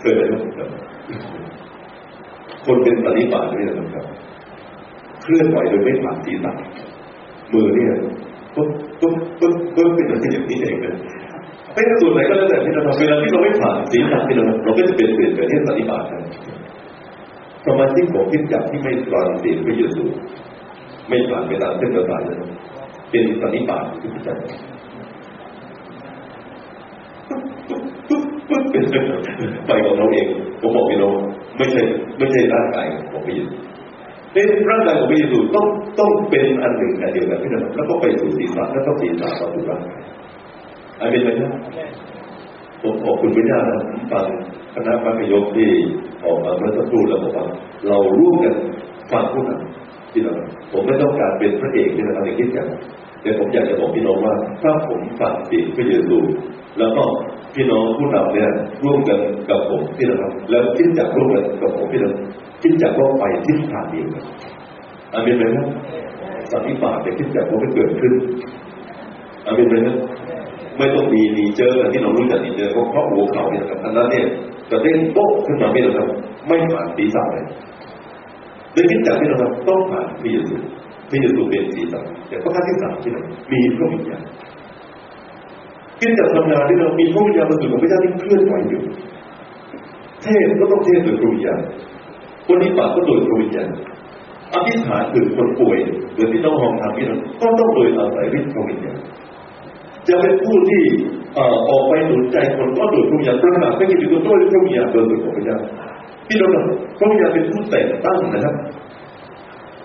[0.00, 0.22] เคยไหม
[0.58, 0.68] ครับ
[2.66, 4.06] คนเป็นปฏิบัตินี่นะครับ
[5.22, 6.52] เคลื่อนไหวโดยไม่ผ่านศีรษะ
[7.52, 7.90] มือเนี่ย
[8.54, 8.68] ปุ๊บ
[9.00, 10.94] ปุ๊บปุ๊บปุ๊บเป็นอะไรอย่างนี้เองนะ
[11.72, 16.22] ไม่ว่าส่วนไหนก็แล้วแต่ที่เราทำเวลาที่เราไม่ผ่านศีรษะที่เราเราก็จะเป็นเปลี่ยนไปที่ปฏิบัตินะ
[17.66, 20.04] สมาชิกของคิดจักที่ไม่ตรังเสียงพระเยซู
[21.08, 22.36] ไม่ผ่านเวลาเส้นประสาทเลย
[23.10, 24.56] เป็นปฏิบัติที่พิจารณา
[29.66, 30.26] ไปของเราเอง
[30.60, 31.14] ผมบอกพี่น้อง
[31.56, 31.82] ไม่ใช่
[32.18, 33.54] ไม่ใช่ร่างกายของพระเยซู
[34.32, 35.66] เป็นร่างกายของพระเยซูต้อง
[36.00, 40.00] ต้องเป็นอันหนึ่งอันเดียวกันพี่น้องแล้วก็ไปสู่ศีรษะแล้วก็ศีรษะต่อสู่ร่างกาย
[41.00, 41.52] อันเป็นไหมครับ
[42.82, 43.80] ผมขอบคุณพระเจ้านะ
[44.12, 44.26] ฟัง
[44.74, 45.70] คณะพระพยกที่
[46.24, 47.46] ออกมาเมื่อสักครู่แล้วบอกว่า
[47.88, 48.54] เราร่วมกัน
[49.12, 50.36] ฟังผู้นำพี่น้อง
[50.72, 52.66] ผมไม่ต้องการเป็นพระเอกที่เราในคิดกัน
[53.22, 56.18] แต่ผมอยากจะบอกพี่น้องว่า ถ้าผมฟังเสียงพระเยซู
[56.78, 57.02] แล้วก็
[57.54, 58.50] พี่น้องผู้นำเนี่ย
[58.84, 59.18] ร่วมกัน
[59.50, 62.14] กับผมพี่น้องแล้วคิดจากร่วมกันกับผมพี่น้อง
[62.62, 64.24] คิดจากว่าไปทิศทางเดียวกัน
[65.12, 65.66] อามินไหมครับ
[66.50, 68.12] สันนิบาตแต่คิดจากว่าไม่เกิดขึ้น
[69.46, 69.96] อามินไหมครับ
[70.78, 74.26] ไม่ต้องมีนีเจอที่เรารู้จักนีเจอเพราะเพราะหัวเขาเนี่ยครับอันนั้นเนี่ย
[74.70, 76.06] จะเด้งโป๊ะขึ้นมาไม่ได้ครับ
[76.46, 77.46] ไม่ผ่านศีรษะเลย
[78.72, 79.36] โดยคิดจากที่เรา
[79.68, 80.54] ต้องผ่านพระเยซู
[81.10, 84.22] พระเยซูเป็นศีรษะแต่ประการที่สามที่เรามีพระวิญญาณ
[86.00, 88.82] คิดจากทำงานที่เรามีพระวิญญาณบริสุทธิ์ของพระเจ้าที่เคลื่อนไหวอยู่
[90.22, 91.60] เทศก็ต้องเทศโดยพระวิญญาณ
[92.46, 93.68] คนนี้ปากก็โดยพระวิญญาณ
[94.54, 95.78] อธิษฐานถึงคนป่วย
[96.14, 98.98] หรือที่ต้องห้องทำที่นั่นก็ต้องโดยอาศัยฤทธิ์พระวิญญาณ
[100.44, 100.84] ผู้ที่
[101.68, 105.58] ออกไปหนุนใจคนก็โดยพระวิญญาณประกาศไม่กินตัวด้วยพระวิญญาณโดยสุดของพระเจ้า
[106.28, 106.50] พี่น้อง
[106.98, 108.54] พระวิญญาณเป็นผู้แต่งตั้งนะครับ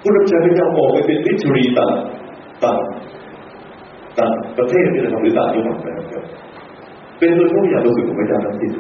[0.01, 1.93] ผู้รับใช้พระเจ้าออกไปเป็นมิชรีต่าง
[2.63, 2.79] ต่าง
[4.19, 6.23] ต่างประเทศนี่นะครับหรือต่างจังหวัดนะครับ
[7.19, 8.71] เป็นโดยพระวิญญาณโดยสุดของพระเจ้าทั้งสิ้น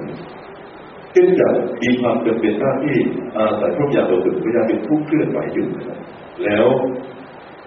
[1.15, 1.47] จึงจะ
[1.81, 2.97] มีความจำเป็นหน้าที่
[3.37, 5.97] อาศัยพระวิญญาณโดยสุดพระเจ้าเป็นผู้เคลื่อนไหวอยู่นะครับ
[6.43, 6.65] แล้ว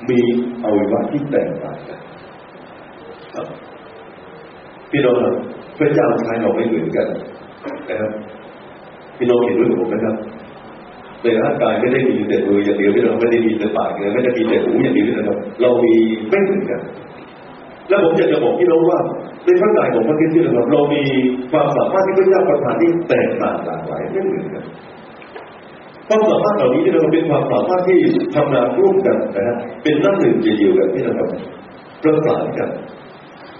[0.09, 0.21] มี
[0.65, 2.01] อวัยวะที่แตกต่างกัน
[4.91, 5.35] พี่น้องครับ
[5.79, 7.07] พระเจ้าใช้เราไม่เหมือนกัน
[7.89, 8.11] นะครับ
[9.19, 10.17] พี่น้องเห็นด้วยผมนะครับ
[11.23, 15.95] ในร่างกายไม่ได้มีแต่มืออย่างเดียวพี่น้องไม่ได้มีแต่ปากอย่างไม่ได้มีแต่หูอย่างเดียวนะครับเรามี
[16.31, 16.81] ไม่เหมือนกัน
[17.89, 18.99] แล้วผมอยากจะบอกพี่น้องว่า
[19.45, 21.03] ในพระกายของพระคริสต์นะครับเรามี
[21.51, 24.65] ความสามารถที่พระเจ้าประทานที่แตกต่างหลากหลายไม่เหมือนกัน
[26.09, 27.99] ความสามารถเหล่านี้ที่เราเป็นความสามารถที่
[28.37, 31.29] ทำงานร่วมกันนะฮะเป็นน้ำหนึ่งเดียวกันที่นะครับ
[32.03, 32.69] ประสานกัน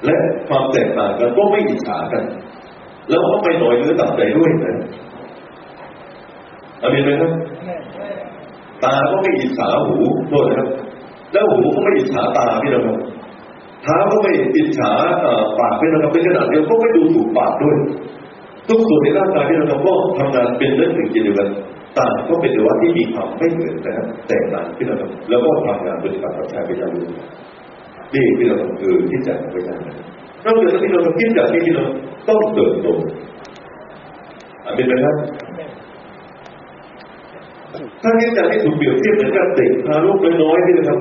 [0.05, 0.17] และ
[0.49, 2.25] ความแตกต่างกันก็ไม่อิจฉากัน
[3.09, 4.77] แล้วก็ไม่หน่อยเนื้อต่ำใจด้วยนะ
[6.83, 7.33] อามีไหมครับ
[8.85, 9.97] ตาก็ไม่อิจฉาหู
[10.29, 10.69] โทษนะครับ
[11.33, 12.97] แล้วหูก็ไม่อิจฉาตาพี่นะครับ
[13.83, 14.91] เท้าก็ไม่อิจฉา
[15.59, 17.77] ปากพี่นะครับเป็นขนาดเดียวก็ไม่ดูถูกปากด้วย
[18.69, 21.49] ทุกส่วนในร่างกายที่เราก็ทำงานเป็นเรื่องหนึ่งเดียวกัน
[21.99, 23.95] ต่างก็เป็นตัวที่มีความไม่เหมือนกัน
[24.29, 24.97] แต่ต่างที่เรา
[25.29, 27.05] แล้วก็ทำงานปฏิบัติต่อชายไปอย่างนี้
[28.15, 29.97] นี่ที่เราคือที่จะไปอย่างนั้น
[30.45, 31.87] นอกจากที่เราคิดจากที่เรา
[32.29, 32.89] ต้องเติบโต
[34.65, 35.17] อันเป็นไหมครับ
[38.03, 40.99] ถ้าคิดจากที่ถูกเปรียบเทียบเหมือนกับเด็กพาลูกน้อยๆที่นะครับ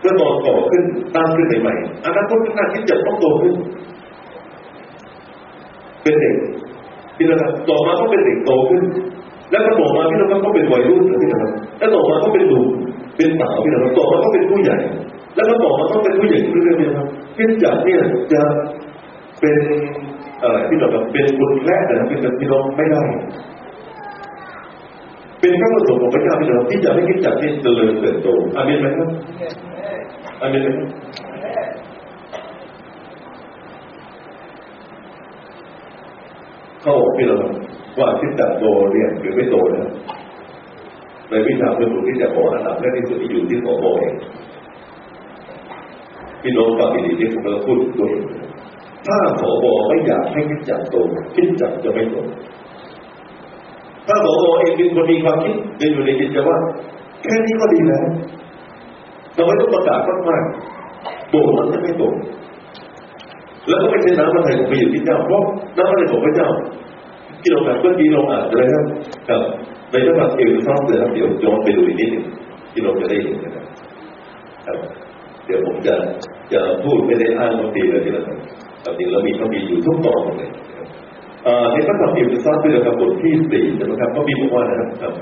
[0.00, 0.82] เมื่อนอนต่อขึ้น
[1.14, 3.54] ตั้งขึ้นใหม่ๆอนาคตข้างหน้าคิดจะต้องโตขึ้น
[6.02, 6.34] เป็นเด็ก
[7.16, 8.82] ที่นะครับต่อมาก็เป็นเด็กโตขึ้น
[9.50, 12.66] แล้วก็ต่อมาพี่น้องก็เป็นวัยรุ่นนะพี่น้องแล้วต่อมาก็เป็นหนุ่ม
[13.16, 14.78] เป็นสาวพี่น้องต่อมาก็เป็นผู้ใหญ่
[15.38, 18.00] แล้วก็ต่อมาก็เป็นผู้หญ่เรื่อยๆพี่น้องขึ้นจากเนี่ย
[18.32, 18.42] จะ
[19.40, 19.56] เป็น
[20.42, 23.02] อะไรพี่น้องเป็นคนแรกแต่เป็นพี่น้องไม่ได้
[25.40, 29.08] เป็นพระประสงค์ของพระเจ้าพี่น้องที่จะให้คิดจักนี่เจริญเติบโตอามีนไหมครับ
[30.40, 30.88] อามีนไหมครับ
[36.82, 37.52] เข้าพี่น้อง
[37.98, 39.90] ว่าคิดจะโตเรียนหรือไม่โตนะ
[41.30, 44.14] ในวิชาเพื่อนที่จะบอกอันดับแรกที่สุดที่อยู่ที่สอบเอง
[46.42, 48.12] พี่น้องฟังดีๆที่ผมกำลังพูดด้วย
[49.06, 50.96] ถ้าสอบไม่อยากให้คิดจักโต
[51.34, 52.16] คิดจักจะไม่โต
[54.06, 56.58] ถ้าสอบเองเป็นคนมีความคิดเป็นอยู่ในจิตใจว่า
[57.22, 58.04] แค่นี้ก็ดีแล้ว
[59.34, 62.04] เราไม่ต้องประกาศมากๆโตมันจะไม่โต
[63.68, 65.44] แล้วก็ไม่ใช่น้ำมันไหลของไปอยู่ที่เจ้าเพราะ
[65.76, 66.48] น้ำมันไหลของพระเจ้า
[67.40, 68.84] ที่เราแบบเมื่อกี้เราอ่านอะไรครับ
[69.28, 69.40] กับ
[69.90, 72.24] ในพระธรรเอลซองเดี๋ยวเดี๋ยวย้อนไปดูอีกนิดหนึ่ง
[72.72, 74.76] ที่เราจะได้เห็นนะครับ
[75.46, 75.94] เดี๋ยวผมจะ
[76.52, 80.50] จะพูดไม่ได้อ้างบางทีเลยที่เราทำจริงเรามีเขามีอยู่ทุกตอนเลย
[81.72, 85.12] ในพระธรรมเอลซองคือเราบทที่สี่นะครับก็มีบอกว่านะครับ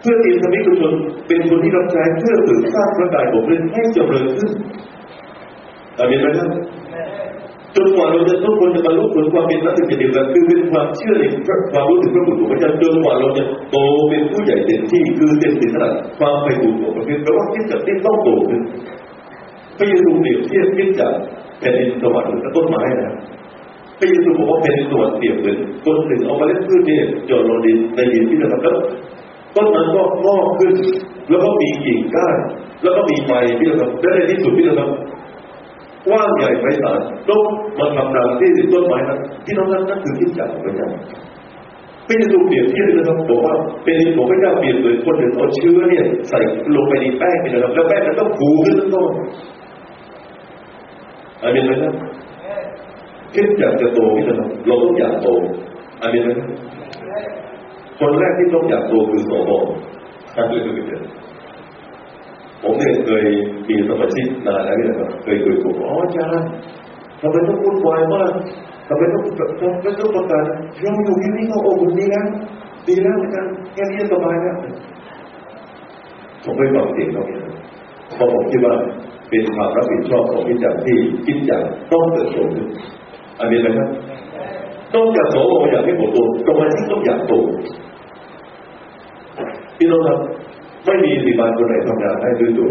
[0.00, 0.92] เพื่อทีมสมิทุชน
[1.28, 4.52] เป็นคนที่รับใช้เพื่อฝึกสร้างพระกายของเรื่องให้เจริญขึ้น
[5.98, 6.50] อามีไหมครับ
[7.76, 11.24] จนกว่าเราจะทุกคนจะบรรลุผลความเป็นนักศึกษาเดียวกันคือเป็นความเชื่อใน
[11.72, 13.76] ความรู้ถึงพระบุตรของพระเจ้าจนกว่าเราจะโต
[14.08, 18.62] เป็นผู้ใหญ่เต็มที่คือเต็มที่ขนาดความไปบุญของประเทศแปลว่าคิดจากที่ต้องโตขึ้น
[19.78, 21.12] พระเยซูเปรียบเทียบคิดจาก
[21.60, 23.14] แผ่นดินสวรรค์กับต้นไม้นะ
[23.98, 28.76] พระเยซูบอกว่าแผ่นดินสวรรค์เปรียบเหมือนคนหนึ่งเอามาเล่นพืชเนี่ยจอดลงดินในดินที่นะครับแล้ว
[29.56, 30.72] ต้นนั้นก็งอกขึ้น
[31.30, 32.36] แล้วก็มีกิ่งก้าน
[32.82, 34.90] แล้วก็มีใบที่นะครับและในที่สุดที่นะครับ
[36.06, 36.98] กว้างใหญ่ไพศาล
[37.30, 37.42] ต้อง
[37.78, 40.90] มาทำรังที่ต้นไม้นั้นที่น้องนั้นนั่นคือที่จักพระเจ้า
[42.06, 46.38] ไม่ใช่ตัวเปรียบเทียบนะครับบอกว่าเป็นของพระเจ้าเปรียบเหมือนคนหนึ่งเอาเชื้อเนี่ยใส่
[46.76, 49.10] ลงไปในแป้งนะครับแล้วแป้งมันต้องผูขึ้นต้น
[51.46, 51.94] อามินไหมครับ
[53.34, 55.28] คิดอยากจะโตนี่นะครับเราต้องอยากโต
[56.02, 56.48] อามินไหมครับ
[57.98, 59.64] คนแรกที่ต้องอยากโตคือสมอง
[60.36, 61.02] นั่นคือเกิด
[62.62, 63.24] ผมเนี่ยเคย
[63.68, 64.90] มีสมาชิกนานแล้วเนี่ย
[65.22, 66.48] เคยคุยกับอ๋ออาจารย์
[67.20, 68.32] ทำไมต้องวุ่นวายมาก
[68.88, 69.22] ทำไมต้อง
[69.60, 70.44] ทำไมต้องประกาศ
[70.82, 72.26] เราอยู่ที่นี่ก็โอ้บุญดีแล้ว
[72.86, 74.56] ดีแล้วอาจารย์แค่นี้สบายแล้ว
[76.44, 77.40] ผมไม่ฟังเสียงเขาเนี่ย
[78.14, 78.74] เพราะผมคิดว่า
[79.28, 81.62] เป็นความรับผิดชอบของพิจารณ์ที่คิดจาก
[81.92, 82.66] ต้องเติบโตขึ้น
[83.40, 83.88] อันนี้นะครับ
[84.94, 85.38] ต้องอยากโต
[85.70, 87.32] อย่ากให้ผมโตตรงนี้ต้องอยากโต
[89.76, 90.18] พี่น้องครับ
[90.84, 92.68] ไม่มีสิบานคนไหนทำงานได้ด้วยตัว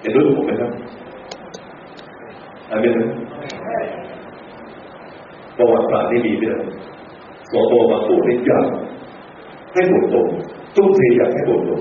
[0.00, 0.70] เห็นด้วยผมไหมครับ
[2.70, 3.08] อันนี้นะ
[5.56, 6.56] ประวัติศาสตร์ที่มีเนี่ย
[7.50, 8.66] สอบมาโผล่ได้ยาก
[9.74, 10.26] ให้บทตรง
[10.76, 11.80] ตุ้มเทอยากให้บทตรง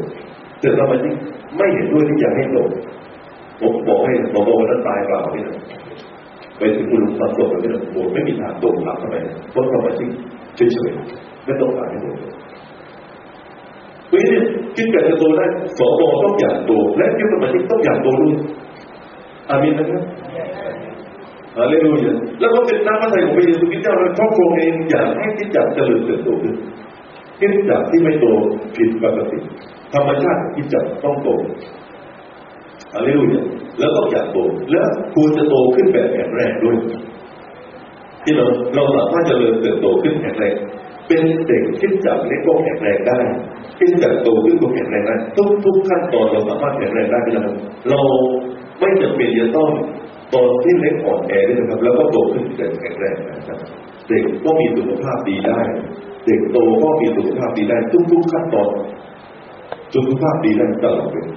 [0.59, 1.13] แต่สมาชิก
[1.57, 2.69] ไม่เห็นด้วยที่อยากให้ตรง
[3.61, 5.55] ผมบอกให้สอบวันนั้นตายเปล่าพี่นะ
[6.57, 9.15] ไปถึงคุณลุงมาสอบพี่นะโอ้ไม่มีทางตรงหลักทำไม
[9.51, 10.09] เพราะสมาชิก
[10.55, 12.33] เฉยๆไม่ต้องการให้บทตรง
[14.07, 15.45] เพราะฉะนั้นคิดแบบจะโตได้
[15.77, 15.91] สอบ
[16.23, 18.33] ต้องอยากโตและยุคสมาชิกต้องอยากโตด้วย
[19.49, 20.03] อามินนะครับ
[21.57, 26.55] ฮาเลลูยาแล้วก็เป็นน้ำพระทัยของพระเยซูคริสต์เจ้าและครอบครัวเองอยากให้คิดจักเจริญเติบโตขึ้น
[27.39, 28.25] คิดจักที่ไม่โต
[28.75, 29.37] ผิดปกติ
[29.93, 31.29] ธรรมชาติคิดจักต้องโต
[32.93, 33.45] อะไรรู้เนี่ย
[33.79, 34.37] แล้วก็อยากโต
[34.71, 36.77] แล้วควรจะโตขึ้นแบบแข็งแรงด้วย
[38.23, 38.45] ที่เรา
[38.75, 40.55] เราสามารถจะเริญเติบโตขึ้นแข็งแรง
[41.07, 43.17] เป็นเด็กคิดจักเล็กก็แข็งแรงได้
[43.79, 47.57] คิดจักโตขึ้นก็แข็งแรงได้ทุกทุกขั้นตอนเราสามารถแข็งแรงได้พี่น้อง
[47.89, 48.01] เรา
[48.79, 49.69] ไม่จำเป็นจะต้อง
[50.33, 53.57] ตอนที่เล็กอ่อนแอด้วยนะครับ แล้วก็โตขึ้นแบบแข็งแรงนะครับ
[54.07, 55.59] เด็กก็มีสุขภาพดีได้
[56.27, 57.77] เด็กโตก็มีสุขภาพดีได้
[58.11, 58.69] ทุกๆขั้นตอน
[59.95, 61.27] สุขภาพดีได้ตลอดเลย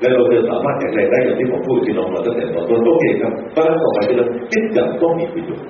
[0.00, 5.66] และเราจะสามารถแข็งแรงได้อย่างที่ผมพูดที่น้องเราตั้งแต่ตอนต้นโอเคครับเพราะฉะนั้นต่อไปเราคิดอย่างต้องมีประโยชน์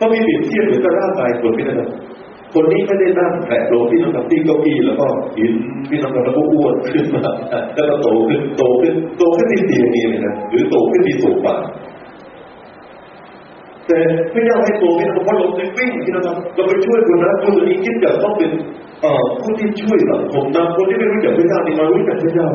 [0.00, 1.88] ต้องมีเปรียบเทียบเหมือนกับร่างกายคนพี่นะครับ
[2.54, 5.52] คนนี้ไม่ได้นั่งแผลลที่น้องทำที่เก้าอี้แล้วก็หิน
[5.90, 7.24] พี่น้องทำแล้วก็อ้วนขึ้นมา
[7.74, 11.54] แล้วก็โตขึ้นโตขึ้นโตขึ้นที่เตียงนี้เลยนะหรือโตขึ้นที่โซฟา
[13.88, 13.98] แต่
[14.32, 18.50] ไม่ยากให้โตพี่น้องเพราะเราไปวิ่งพี่น้องเราไปช่วยคนนั้นคนนี้คิดจะต้องเป็น
[19.42, 22.48] ผู้ที่ช่วยสังคมนะคนที่ไม่รู้จักพระเจ้านี่มารู้จักพระเจ้า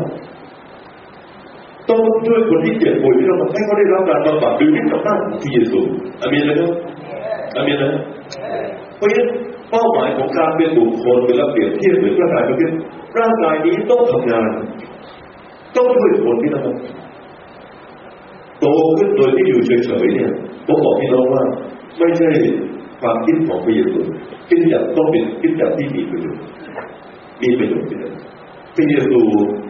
[1.90, 5.80] ต้องช่วยคนที่เจ็บป่วยที่เราให้เขาได้รับการบำบัดดูที่กับหน้าของพระเยซู
[6.22, 6.70] อามีนนะครับ
[7.56, 7.90] อามีนนะ
[8.98, 9.28] เพราะฉะนั้น
[9.72, 12.72] เป้าหมายของการเป็นบุคคลเป็นระเบียบเทียบหรือร่างกายเป็น
[13.20, 14.50] ร่างกายนี้ต้องทำงาน
[15.76, 16.64] ต้องช่วยคนที่เรา
[18.64, 20.32] โตขึ้นโดยที่อยู่เฉยๆเนี่ย
[20.68, 21.44] ผมบอกพี่น้องว่า
[22.00, 22.30] ไม่ใช่
[23.02, 24.02] ความคิดของพระเยซู
[24.50, 26.44] คิดอยากต้องเป็นคิดอยากที่มีประโยชน์
[27.42, 28.06] มีประโยชน์ที่ไหน
[28.76, 29.20] พระเยซู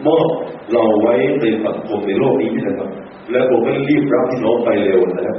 [0.06, 0.28] มอบ
[0.72, 2.88] เราไว้ในสังคมในโลกนี้ที่นะครับ
[3.32, 5.36] แล้วผมก็รีบรับพี่น้องไปเร็วนะครับ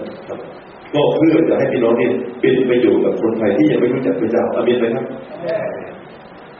[0.94, 5.06] ก็เพื่อจะให้พี่น้องเนี่ยเป็นประโยชน์กับคนไทยที่ยังไม่รู้จักพระเจ้าอามีนไหมครับ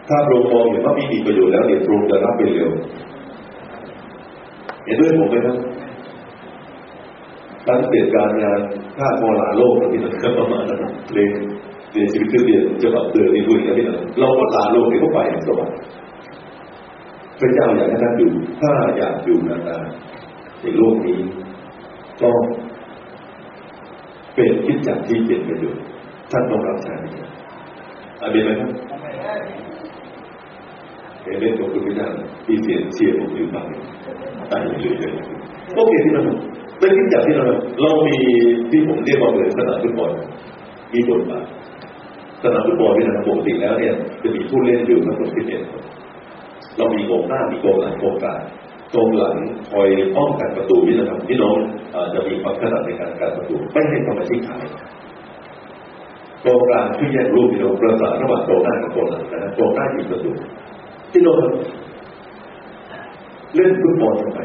[0.10, 2.70] ถ้าโรงมองเห็นว่ามีมีประโยชน์แล้วเดี๋ยวโรงจะรับไปเร็ว
[4.86, 5.56] เห็นด้วยผมไหมครับ
[7.68, 8.60] การเปลี่ยนการงาน
[8.98, 10.80] ค่าพอหลาโลกที่เราก็ประมาณนั้น
[11.14, 11.32] เรียน
[11.92, 15.78] เรียนชีวิตคือเรียนจะแบบเตือนในคุยกันที่นั่นเราก็ลาโลกที่เขาไปสวรรค์
[17.40, 21.20] พระเจ้าอยากให้ท่านอยู่ ถ้าอยากอยู่นานๆในโลกนี้
[22.22, 22.30] ก็
[24.36, 25.84] เป็นคิดจากที่เป็นประโยชน์
[26.32, 26.94] ท่านต้องรับใช้
[28.22, 28.70] อาเมนไหมครับ
[31.24, 32.08] เห็นเล่นกับคุณพระเจ้า
[32.46, 33.66] ที่เสียเสียผมอยู่บ้าง
[34.52, 34.72] ตายเล
[35.10, 35.12] ย
[35.76, 36.26] โอเคที่นั่น
[36.80, 37.46] เป็นที่จับที่เรา
[37.82, 38.18] เรามี
[38.70, 40.12] ที่ผมเรียกว่าเหมือนสนามฟุตบอล
[40.94, 41.46] มีบทบาท
[42.44, 45.84] สนามฟุตบอลที่นะปกติแล้วเนี่ยจะมีผู้เล่นอยู่ทั้งหมดสิบเอ็ดคน
[46.78, 48.42] เรามีกองหน้ามีกองหลังกองกลาง
[48.94, 49.36] กองหลัง
[49.72, 51.56] คอยป้องกันประตูนี่นะครับพี่น้อง
[52.14, 54.64] จะมีความถนัดในการการประตูไม่ให้สมาชิกขาย
[56.46, 60.32] กองกลางช่วยแยกรูปพี่น้องประสานระหว่างกองหน้ากับกองหลังนะกองหน้ายิงประตู
[61.12, 61.38] พี่น้อง
[63.56, 64.40] เล่นฟุตบอลทำไม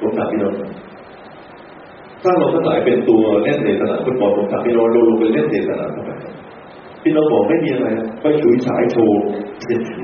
[0.00, 0.54] ผมถามพี่น้อง
[2.22, 6.10] ถ้าเราทั้งหลายเป็นตัวเล่นในสนามฟุตบอลผมถามพี่น้องเราลงไปเล่นในสนามทำไม
[7.02, 7.88] พี่น้องบอกไม่มีอะไร
[8.20, 9.20] ไปฉุยฉายโชว์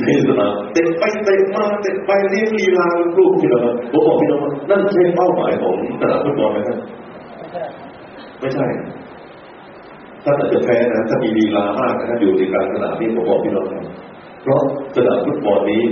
[0.00, 2.86] ในสนามเตะไปเตะมาเตะไปเลี้ยงลีลา
[3.18, 6.78] ลูกพี่น้องผมบอกพี่น้องนั่นใช่เป้าหมายของสนามฟุตบอลไหมครับ
[8.40, 8.66] ไม่ใช่
[10.24, 13.66] ถ้าอาจจะแพ้นะถ้ามีลีลามากนะอยู่ในการสนามนี้ผมบอกพี่น้อง
[14.42, 14.60] เพราะ
[14.96, 15.82] สนามฟุตบอลนี้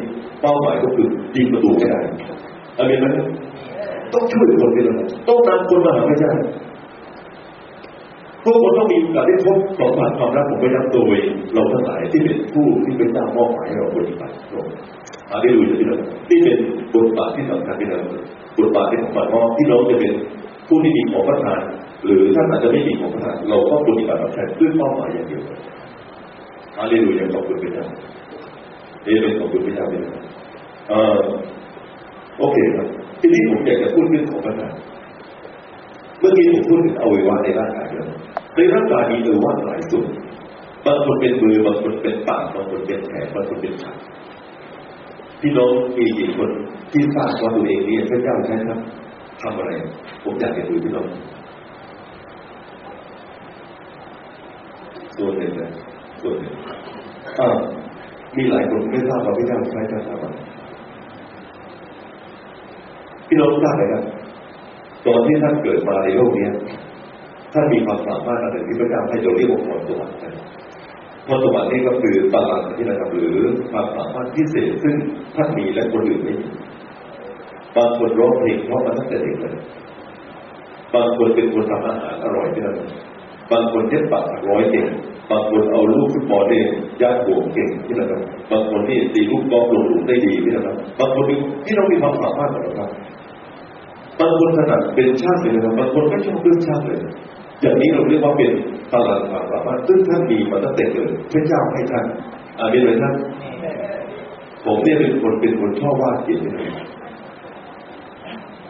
[0.43, 1.07] เป้าหมายก็คือ
[1.37, 2.01] ยิงประตูให้ได้
[2.77, 3.07] อามีไหม
[4.13, 4.97] ต้องช่วยคนไปเลย
[5.29, 6.33] ต้องนำคนมาหาพระเจ้า
[8.45, 11.17] ทุกคนต้องมีโอกาสได้พบของผ่านความรักของพระเจ้าโดย
[11.55, 14.67] เราทั้งหลายที่เป็นผู้ที่เป็นเจ้ามอบหมายให้เราปฏิบัติตรง
[15.31, 15.97] อาได้รู้ที่เรา
[16.29, 16.59] ที่เป็น
[16.95, 17.99] บทบาทที่สำคัญที่เรา
[18.59, 20.13] บทบาทที่สำคัญเราะที่เราจะเป็น
[20.69, 21.61] ผู้ที่มีของประทาน
[22.05, 25.43] หรือถ้าอาจจะไม่มีของประทาน เราก็ปฏิบัติแบบแทนด้วยเป้าหมายอย่างเดียว
[26.77, 27.87] อาได้รู้อย่างขอบคุณพระเจ้า
[29.05, 30.03] เอเป็นขอบคุณพระเจ้าเลย
[30.91, 31.19] เออ
[32.39, 32.87] โอเคครับ
[33.21, 34.69] ทีนี้ผมอยากจะพูดเรื่องของประทา
[36.21, 38.09] เมื่อกี้ผมพูดถึงอวัยวะในร่างกายแล้ว
[38.57, 40.07] ในร่างกายมีอวัยวะหลายส่วน
[40.87, 43.93] บางคนเป็นมือบางคนเป็นปากบางคนเป็นแขนบางคนเป็นขา
[45.41, 46.51] พี่น้องมีกี่คน
[46.93, 48.79] ที่ทราบว่าตัวเองนี่พระเจ้าใช้ครับ
[49.43, 49.71] ทำอะไร
[50.25, 51.07] ผมอยากจะดูพี่น้อง
[55.17, 55.71] ส่วนหนึ่งนะ
[56.23, 56.55] ส่วนหนึ่ง
[57.39, 57.49] อ่า
[58.37, 60.37] มีหลายคนไม่ทราบว่าพระเจ้าใช้ทำอะไร
[63.33, 64.05] พี่น้องทราบไหมครับ
[65.07, 66.49] ตอนที่ท่านเกิดมาในโลกนี้
[67.53, 70.17] ท่านมีความสามารถอะไรที่พระเจ้าให้เราเรียกว่าพรสวรรค์
[71.27, 73.39] พรสวรรค์นี่ก็คือตาลังที่นะครับหรือ
[73.71, 74.95] ความสามารถพิเศษซึ่ง
[75.37, 76.49] ท่านมีและคนอื่นไม่มี
[77.77, 79.55] บางคนร้องเพลงเพราะมาตั้งแต่เด็กเลย
[80.95, 82.77] บางคนเป็นคนทำอาหารอร่อยที่นั่น
[83.53, 84.87] บางคนเย็บปักร้อยเก่ง
[85.31, 86.59] บางคนเอาลูกฟุตบอลได้
[87.01, 88.09] ยัดห่วงเก่งที่นั่น
[88.51, 90.65] บางคนที่ตีลูกกอล์ฟลงหลุมได้ดีที่นั่น
[90.99, 91.25] บางคน
[91.67, 92.91] ที่เรามีความสามารถนะครับ
[94.23, 97.01] บางคนถนัดเป็นช่างเลยนะบางคนไม่ชอบเรื่องช่างเลย
[97.61, 98.53] อย่างนี้เราเรียกว่าเป็น
[98.91, 102.05] พลังความสามารถซึ่งท่านมีมาตั้งแต่เกิดพระเจ้าให้ท่าน
[102.59, 103.15] อ่าเรียนเลยท่าน
[104.65, 106.41] ผมเนี่ยเป็นคนเป็นคนชอบวาดเขียน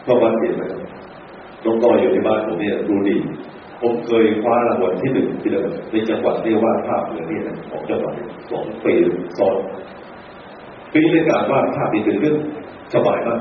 [0.05, 0.63] ชอบวาดเขียนไหม
[1.63, 3.17] น้องต่ออยู่ในบ้านผมเนี่ยดูดี
[3.81, 8.13] ผมเคยคว้ารางวัลที่หนึ่งที่เดิมในจังหวัดเรียกว่าภาพเหนือนี่นะของจังหวัด
[8.51, 8.93] สองปี
[9.37, 9.55] ซ้อน
[10.93, 12.37] ปีในการวาดภาพนี่เป็นเรื่อง
[12.93, 13.39] สบายมาก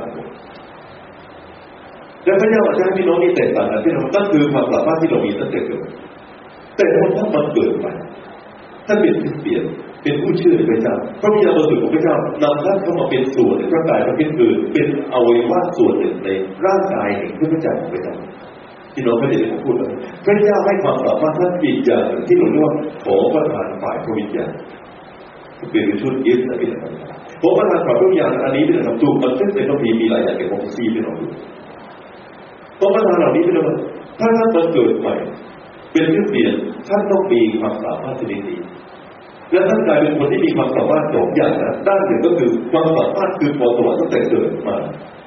[2.24, 5.82] แล้วพระเจ้าอาจารย์พี่น้องนี่แตกต่างกันพี่น้องนั่นคือความสามารถที่เรามีตั้งแต่เกิด
[6.76, 7.86] แต่พอท่านมันเกิดไป
[8.86, 9.64] ท่านเป็นคริสเตียน
[10.02, 16.28] เป็นผู้เชื่อในพระเจ้าพระวิญญาณบริสุทธิ์ของพระเจ้านำท่านเข้ามาเป็นส่วนในร่างกายพระคิดคือเป็นอวัยวะส่วนหนึ่งใน
[16.66, 18.14] ร่างกายแห่งพระเจ้าของพระเจ้า
[18.94, 19.92] ที่เราไม่ได้พูดเลย
[20.24, 24.50] พระเจ้าให้ความสามารถท่านอีกอย่างที่เราเรียกว่าขอประทานฝ่ายพระวิญญาณ
[25.70, 26.92] เป็นชุดยิฟต์นะพี่น้อง
[27.42, 31.26] ขอประทานฝ่ายพระวิญญาณอันนี้เป็นคำถูกมันซึ่งเป็นพระพีมีหลายอย่างเกี่ยวกับซีพี่น้องดู
[32.82, 33.70] ขอประทานเหล่านี้เป็นอะไร
[34.20, 35.14] ถ้าท่านเกิดใหม่
[35.92, 36.54] เป็นคริสเตียน
[36.88, 38.58] ท่านต้องมีความสามารถชนิดนี้
[39.52, 44.76] และท่านกลายเป็นคนที่มีความสามารถสองอย่างนะด้านหนึ่งก็คือความสามารถคือพอสวรรค์ตั้งแต่เกิดมา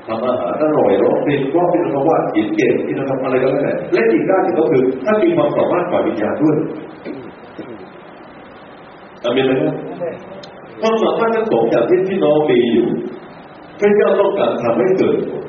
[0.08, 6.56] ทำอาหารอร่อยร้องเพลงก็เป็นคำว่าเขียนเก่งที่เราทำอะไรก็ได้และอีกด้านหนึ่งก็คือถ้ามีความสามารถฝ่ายวิญญาณด้วย
[9.24, 9.74] อามีไหมครับ
[10.82, 12.88] ความสามารถทั้งสองอย่างที่พี่น้องมีอยู่
[13.80, 15.45] พระเจ้าต้องการทำให้เกิดผล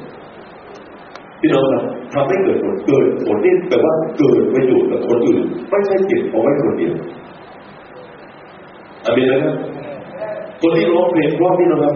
[1.40, 6.94] พี่น้องครับทำให้เกิดผลเกิดผลนี่แปลว่าเกิดประโยชน์กับคนอื่น ไม่ใช่เก็บเอาไว้คนเดียว
[9.04, 9.56] อามีไหมครับ
[10.60, 11.94] คนที่ร้องเพลงเพราะพี่น้องครับ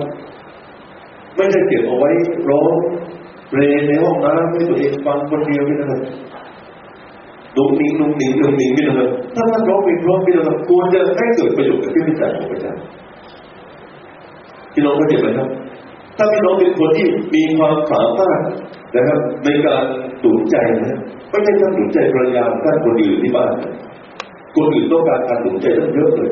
[1.37, 2.11] ไม่ได้เก็บเอาไว้
[2.51, 2.75] ร้อง
[3.51, 6.01] เพลงในห้องน้ำให้ตัวเองฟังคนเดียวพี่นะครับ
[7.57, 12.75] ดุงนิ่งดุงนิ่งดุงนิ่งพี่นะครับถ้าท่านร้องเพลงเพราะพี่นะครับควรจะให้เกิดประโยชน์กับที่พิจารณ์ของพระเจ้า
[14.75, 15.49] พี่น้องเข้าใจไหมครับ
[16.21, 18.41] ถ้าพี่น้องเป็นคนที่มีความสามารถ
[18.95, 19.85] นะครับ ในการ
[20.25, 20.99] ดูใจนะ
[21.31, 23.53] ไม่ใช่ท่านดูใจภรรยาท่านคนอื่นที่บ้าน
[24.57, 26.31] คนอื่นต้องการการดูใจตั้งเยอะเลย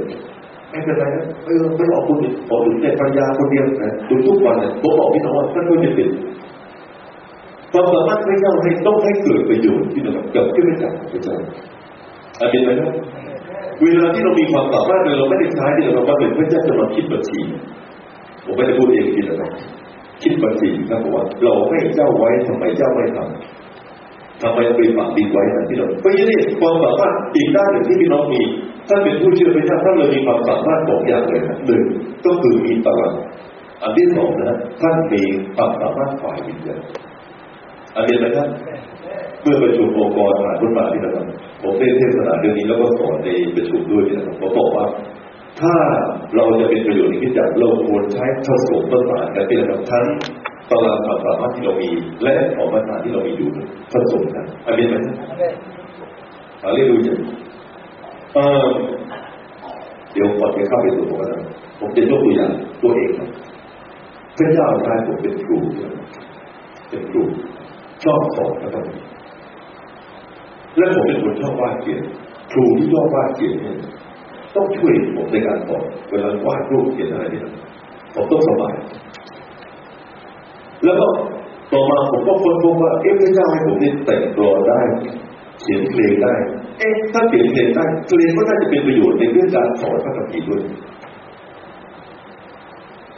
[0.71, 6.09] ไม่เป็นไรนะไม่ไม่ออกคุณขอถึงแต่ภรรยาคนเดียวนะดูทุกวันเลยผมบอกพี่น้องว่าท่านก็จะติด
[7.73, 11.37] ความสามารถพระเจ้าให้ต้องให้เกิดประโยชน์ที่เราเกิดขึ้นมาจากพระเจ้า
[12.41, 12.93] อาจารย์ไหมครับ
[13.83, 17.41] เวลาที่เรามีความสามารถเราไม่ได้ใช้ที่เราว่าเป็นพระเจ้าจะมาคิดบัญชี
[18.45, 19.51] ผมไม่ได้พูดเองคิดนะครับ
[20.23, 28.43] คิดบัญชีนะบอกว่า เราให้เจ้าไว้ทำไมเจ้าไม่ทำทำไมไปฝังดินไว้นะที่เราเราะฉะนั้นความสามารถอีกด้านหนึ่งที่พี่น้องมี
[28.89, 31.83] ถ้าเป็นผู้เชื่อพระเจ้าถ้าเรามีความสามารถสองอย่างเลยนะหนึ่ง
[32.27, 33.13] ก็คือมีตลาด
[33.83, 35.23] อันที่สองนะท่านมี
[35.57, 36.81] ความสามารถฝ่ายวิญญาณ
[37.97, 38.49] อันนี้นะครับ
[39.43, 41.27] เมื่อประชุมองค์กรผ่านรุ่นมาที่นะครับ
[41.63, 44.85] ผมได้เทศนาเรื่องนี้แล้วก็สอนในประชุมด้วยนะครับผมบอกว่า
[45.61, 45.75] ถ้า
[46.37, 50.07] เราจะเป็นประโยชน์ในที่จักเราควรใช้ผสมประสานกันเป็นแบบทั้ง
[50.71, 51.91] ตารางความสามารถที่เรามี
[52.23, 53.49] และของประสานที่เรามีอยู่
[53.93, 54.95] ผสมกันอันนี้ไหม
[56.65, 57.19] อะไรดูอย่าง
[60.13, 61.43] เดี๋ยวก่อนจะเข้าไปสู่ผมนะ
[61.81, 63.11] ผมจะยกตัวอย่างตัวเอง
[64.37, 65.59] พระเจ้าได้ผมเป็นครู
[66.89, 67.23] เป็นครู
[68.05, 68.85] ชอบสอนนะครับ
[70.77, 72.03] และผมเป็นคนชอบวาดเขียน
[72.53, 73.77] ครูที่ชอบวาดเขียนเนี่ย
[74.59, 77.43] ต้องช่วยผมในการสอนเวลาวาดรูปเขียนอะไรเนี่ย
[78.15, 78.75] ผมต้องสบาย
[80.85, 81.07] แล้วก็
[81.73, 84.81] ต่อมาผมก็ค้นพบว่าเอ๊ะพระเจ้าให้ผมเนี่ยแต่งกลอนได้
[85.61, 86.35] เขียนเพลงได้
[86.79, 90.63] เอ๊ะถ้าเขียนเพลงได้เพลงก็น่าจะเป็นประโยชน์ในเรื่องการสอนพระคัมภีร์ด้วย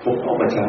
[0.05, 0.65] ผมเอามาใช้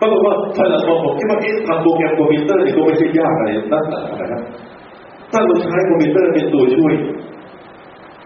[0.00, 4.42] ปรากฏว่าภายหลังมาผมคิดว่าเอ๊ะทำโปรแกรมคอมพิวเตอร์นี่ก็ไม่ใช่ยากอะไรนักหนานะครับ
[5.32, 6.94] ถ้าเราใช้คอมพิวเตอร์เป็นตัวช่วย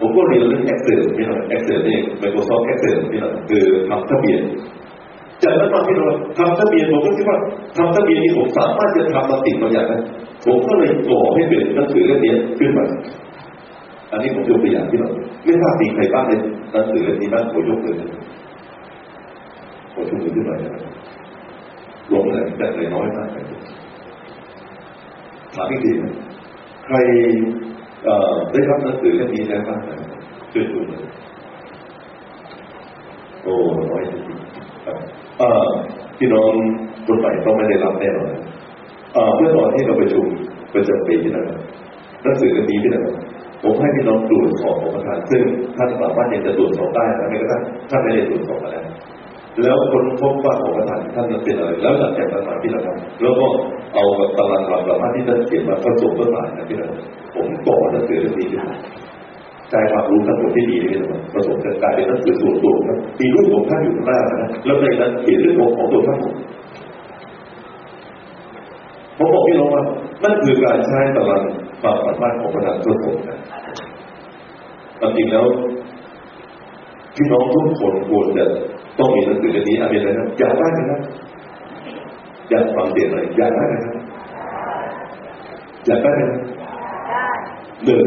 [0.03, 4.41] ผมก็เรียนเรื่อง Excel นี่แหละ Excel นี่ Microsoft Excel นี่แหละคือทำทะเบียน
[5.43, 6.07] จากนั้นมาที่เรา
[6.39, 7.39] ทำทะเบียนผมก็คิดว่า
[7.77, 9.99] ทำทะเบียนนี้ผมสามารถจะทำมาติดบางอย่างได้
[10.45, 12.85] ผมก็เลยก่อให้เป็นหนังสือเล่มนี้ขึ้นมา
[14.13, 15.11] อันนี้ผมยกตัวอย่างที่เรา
[15.45, 16.33] ไม่ทราบมีใครบ้างใน
[16.73, 17.95] หนังสือเล่มนี้บ้างผมยกเลย
[19.95, 20.57] ผมยกมือขึ้นมา
[22.13, 23.45] ลงเลยแต่เลยน้อยมากเลย
[25.55, 25.91] ถามอีกที
[26.87, 26.97] ใคร
[28.53, 29.79] ได้รับหนังสือเล่มนี้แล้วบ้าง
[30.53, 31.03] ช่วยดูเลย
[33.43, 33.55] โอ้
[33.91, 36.53] น้อยจริงๆพี่น้อง
[37.07, 38.31] คนใหม่ต้องไม่ได้รับแน่นอน
[39.37, 40.27] เมื่อตอนที่เราประชุม
[40.75, 41.59] ประจำปีนะครับ
[42.23, 43.15] หนังสือเล่มนี้พี่นะครับ
[43.63, 45.43] ผมให้พี่น้องตรวจสอบของประธานซึ่ง
[45.77, 48.85] ท่านสามารถยังจะตรวจสอบได้นะไม่ก็ท่านท่านไม่ได้ตรวจสอบมาแล้ว
[49.61, 53.47] แล้วคนพบว่าของประธานท่านนั้นเป็นอะไร แล้วหลังจากประธานที่เราทำแล้วก็
[53.95, 54.05] เอา
[54.39, 56.93] ตารางความสามารถที่ท่านเขียนมาผสมประสานนะพี่น้อง
[57.35, 58.77] ผมก่อหนังสือเล่มนี้ขึ้นมา
[59.71, 66.19] ใจความรู้ทั้งหมดที่ดีนี่นะผสมกันกลายเป็นหนังสือส่วนตัวนะมีรูปของท่านอยู่ข้างหน้านะแล้วในนั้นเขียนเรื่องของของตัวท่าน
[69.19, 69.83] ผมบอกพี่น้องว่า
[70.25, 71.43] นั่นคือการใช้ตาราง
[71.83, 73.39] ความสามารถของประธานทุกคนนะ
[75.17, 75.47] จริงแล้ว
[77.17, 78.45] พี่น้องทุกคนควรจะ
[78.99, 81.01] ต้องมีหนังสือเล่มนี้อะไรนะอยากได้ไหมครับ
[82.51, 83.95] อยากฟังเสียงอะไรอยากได้ไหมครับ
[85.87, 86.23] อยากได้ไหม
[87.85, 88.07] หนึ่ง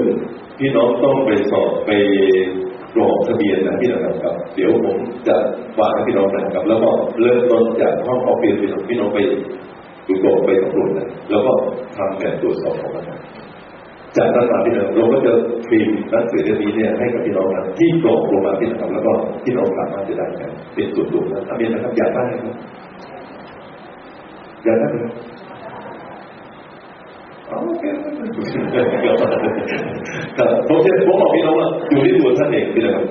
[0.60, 1.92] พี่น้องต้องไปสอบไป
[2.96, 4.98] กรอกทะเบียนนะพี่น้องครับ เดี๋ยวผม
[5.28, 5.36] จะ
[5.78, 6.90] ฝากให้พี่น้องนะครับ แล้วก็
[7.22, 9.20] เริ่มต้นจากห้องออฟฟิศพี่น้องพี่น้องไป
[10.08, 11.52] ดูกรอกไปสำรวจนะแล้วก็
[11.98, 13.06] ทำแบบตรวจสอบของมัน
[14.18, 15.34] จากนั้นมาพี่น้องเราก็จะ
[15.70, 19.14] ฟิล์มหนังสือเล่มนี้เนี่ยให้กับพี่น้องนะที่กรอกลงมาพี่น้องแล้วก็
[19.44, 22.56] พี่น้องสามารถจะได้กันเป็นส่วนตัวนะทะเบียนนะครับอย่าได้ไหมครับ
[24.64, 24.96] อย่าได้ไหม
[27.48, 28.12] โอเคครับ
[30.68, 33.06] ผมจะผมบอกพี่น้องว่าอยู่ที่ตัวท่านเองพี่น้อง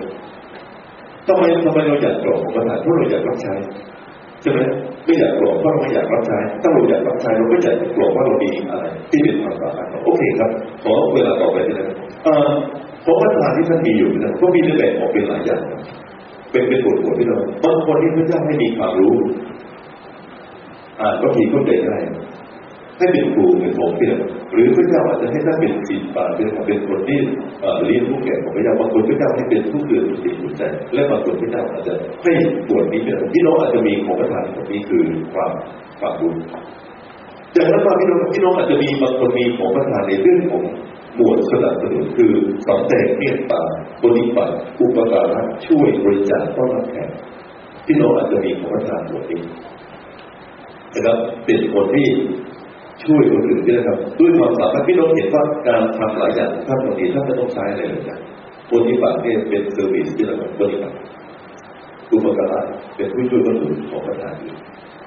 [1.27, 3.53] ทำไมทำไมเราอยากกรอกประธานเพราะเราอยากรับใช้
[4.43, 4.61] ใช่ไหม
[5.05, 10.51] ไม่อยากกรอกเพราะเราไม่อยากรับใช้ถ้าเราอยากรับใช้เราก็จะโกรธว่าเรามีอะไรที่เป็นความสามารถโอเคครับ
[10.85, 11.97] ขอเวลาต่อไปทีนะครับ
[13.03, 15.63] เพราะประธานที่ท่านมีอยู่นะก็มีแบ่งออกเป็นหลายอย่าง
[16.51, 19.17] เป็นเป็นบทบทที่เราบางคนที่พระเจ้าให้มีความรู้
[21.01, 21.97] อ่านก็ทีก็ใจได้
[22.99, 24.17] ให้เป็นครูเป็นผมเพียง
[24.53, 27.19] หรือพระเจ้าอาจจะให้ท่านเป็นศิษย์ป่าเป็นเป็นคนที่
[27.87, 30.63] เรียนผู้แก่ของพระเจ้าบางคนพระเจ้าให้เป็นผู้เกิดจิตใจ
[30.95, 32.33] และบางคนพระเจ้าอาจจะให้
[32.69, 35.03] บวชนี้เป็นพี่น้องอาจจะมีของประทานแบบนี้คือ
[35.35, 35.53] ความ
[36.01, 36.33] ความรู้
[37.57, 40.63] จากนั้นมาพี่น้องพี่น้องอาจจะมีบางคนมีของประทานในเรื่องของ
[41.17, 42.33] หมวดสนับสนุนคือ
[42.67, 43.63] สอนแต่เมตตา
[44.03, 47.09] บริบัติอุปการะช่วยบริจาคต้อนรับแขก
[47.87, 49.41] พี่น้องอาจจะมีของประทานหมวดนี้
[50.95, 52.09] นะครับเป็นคนที่
[53.07, 58.19] ช่วยคนอื่นด้วยนะครับด้วยความสามารถพี่น้องเห็นว่าการทำหลายอย่างท่านบางทีท่านไม่ต้องใช้อะไรเลยนะ
[58.71, 60.97] ปฏิบัติเนี่ยเป็นเซอร์วิสที่เราบริบัติ
[62.11, 62.61] อุปการะ
[62.97, 64.35] เป็นผู้ช่วยคนอื่นของประธาน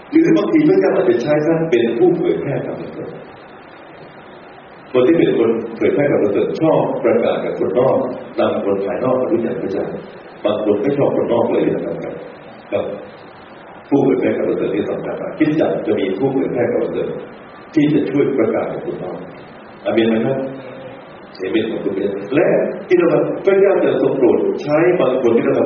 [0.09, 3.09] หรือบางทีพระเจ้าอาจจะใช้ท่านเป็นผู้เผยแพร่ธรรมะ
[4.91, 6.29] คนที่เป็นคนเผยแพร่ธรรมะ
[6.61, 7.97] ชอบประกาศกับคนนอก
[8.39, 9.85] นำคนภายนอกมารู้จักพระเจ้า
[10.43, 12.13] บางคนไม่ชอบคนนอกเลยนะครับ
[12.71, 12.83] กับ
[13.89, 16.89] ผู้เผยแพร่ธรรมะที่สำคัญคิดจักจะมีผู้เผยแพร่ธรรมะ
[17.73, 19.17] ที่จะช่วยประกาศกับคุณน้อง
[19.85, 20.37] อาเมนไหมครับ
[21.39, 22.47] เอเมนของคุณเองและ
[22.87, 23.07] ที่เรา
[23.45, 25.65] พระเจ้าจะทรงโปรดใช้บางคนที่เรา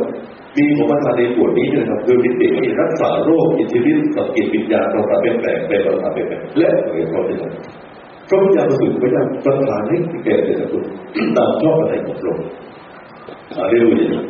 [0.57, 7.35] มีของประทานในปวดนี้นะครับคือมิติที่รักษาโรคอิทธิฤทธิ์สังเกตวิญญาณเราทำเป็นแปลกเป็นเราทำเป็นแปลกและเรียนรู้ได้
[8.29, 10.83] พระพุทธเจ้าประสูติพระเจ้าประทานให้แก่เด็กคุณ
[11.37, 12.45] ตามชอบอะไรของพระองค์
[13.57, 14.23] อาเรียกว่า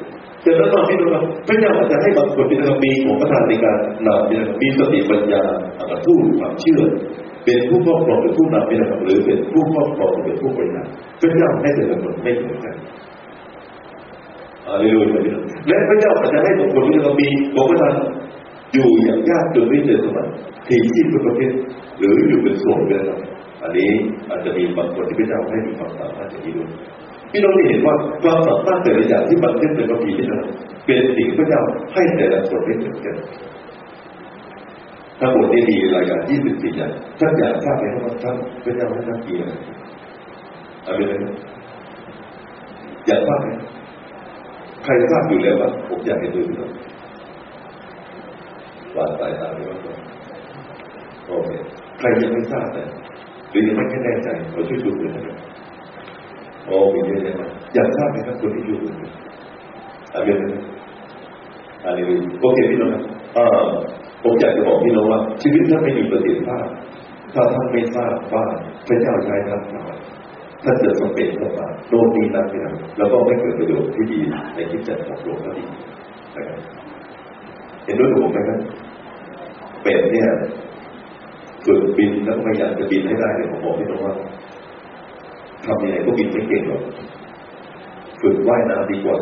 [0.44, 5.44] แต่ถ้าตอนที่เราพระเจ้าอาจจะให้บางคนที่เรามีของประทานในการนำมีสติปัญญา
[5.78, 6.82] อัตทูตความเชื่อ
[7.46, 10.88] เป็นผู้ครอบครองเป็นผู้นำเป็นอะไรหรือเป็นผู้ครอบครองเป็นผู้บริหาร
[11.20, 12.76] พระเจ้าให้แต่ละคนไม่เหมือนกัน
[14.68, 17.28] อาเลลูยาและพระเจ้าอาจจะให้บุคคลที่เรามี
[17.58, 17.92] บอกว่า
[18.74, 20.28] อยู่อย่างยากจนไม่เจอสมัย
[20.68, 21.52] ทีที่เป็นประเภท
[22.00, 23.12] หรืออยู่เป็นส่วนเป็นอะไร
[23.64, 23.90] อันนี้
[24.30, 26.70] อาจจะมีบางคนที่พระเจ้าให้มีความสามารถอย่างนี้ด้วย
[27.32, 30.42] พี่น้องเห็นว่าความสามารถแต่ละอย่างที่บันทึกในพระพีนี่นะ
[30.86, 31.62] เป็นสิ่งพระเจ้า
[31.94, 33.16] ให้แต่ละคนไม่เหมือนกัน
[35.22, 39.54] ทั้งหมดนี้มีรายการยี่สิบปีอย่างท่านอยากทราบไหมว่าท่านพระเจ้าให้ท่านกี่อะไร
[40.86, 41.36] อะไรนะ
[43.08, 43.48] อยากทราบไหม
[44.84, 46.72] ใครทราบอยู่แล้วว่าผมอยากให้ดูด้วย
[48.98, 49.78] วางสายตาไปว่า
[51.28, 51.50] โอเค
[52.00, 52.84] ใครยังไม่ทราบแต่
[53.52, 55.38] หรือยังไม่แน่ใจเราช่วยดูด้วยนะครับ
[56.66, 58.78] โอ้มีเยอะแยะมากอยากทราบไหมครับคนที่อยู่
[60.14, 60.62] อะไรนะ
[61.86, 61.98] อะไร
[62.42, 62.90] โอเคพี่น้อง
[63.38, 63.46] อ่า
[64.24, 66.66] ผมอยากจะบอกพี่น้องว่า ชีวิตท่านไม่มีประสิทธิภาพ
[67.34, 68.46] ถ้าท่านไม่ทราบว่า
[68.88, 69.84] พระเจ้าใช้ท่านมา
[70.64, 72.62] ท่านจะสำเร็จเข้ามาโดนดีนั่นนี่
[72.98, 74.20] แล้วก็ไม่เกิดประโยชน์ที่ดี
[74.56, 75.64] ในที่ใจของโลกก็ดี
[76.36, 76.60] นะครับ
[77.86, 78.60] เห็นด้วยกับผมไหมครับ
[79.84, 80.30] เป็ดเนี่ย
[81.66, 84.14] ฝึกบินแล้วพยายามจะบินให้ได้เลยผมบอกพี่น้องว่า
[85.66, 86.82] ทำยังไงก็บินไม่เก่งหรอก
[88.22, 89.16] ฝึกว่ายน้ำดีกว่า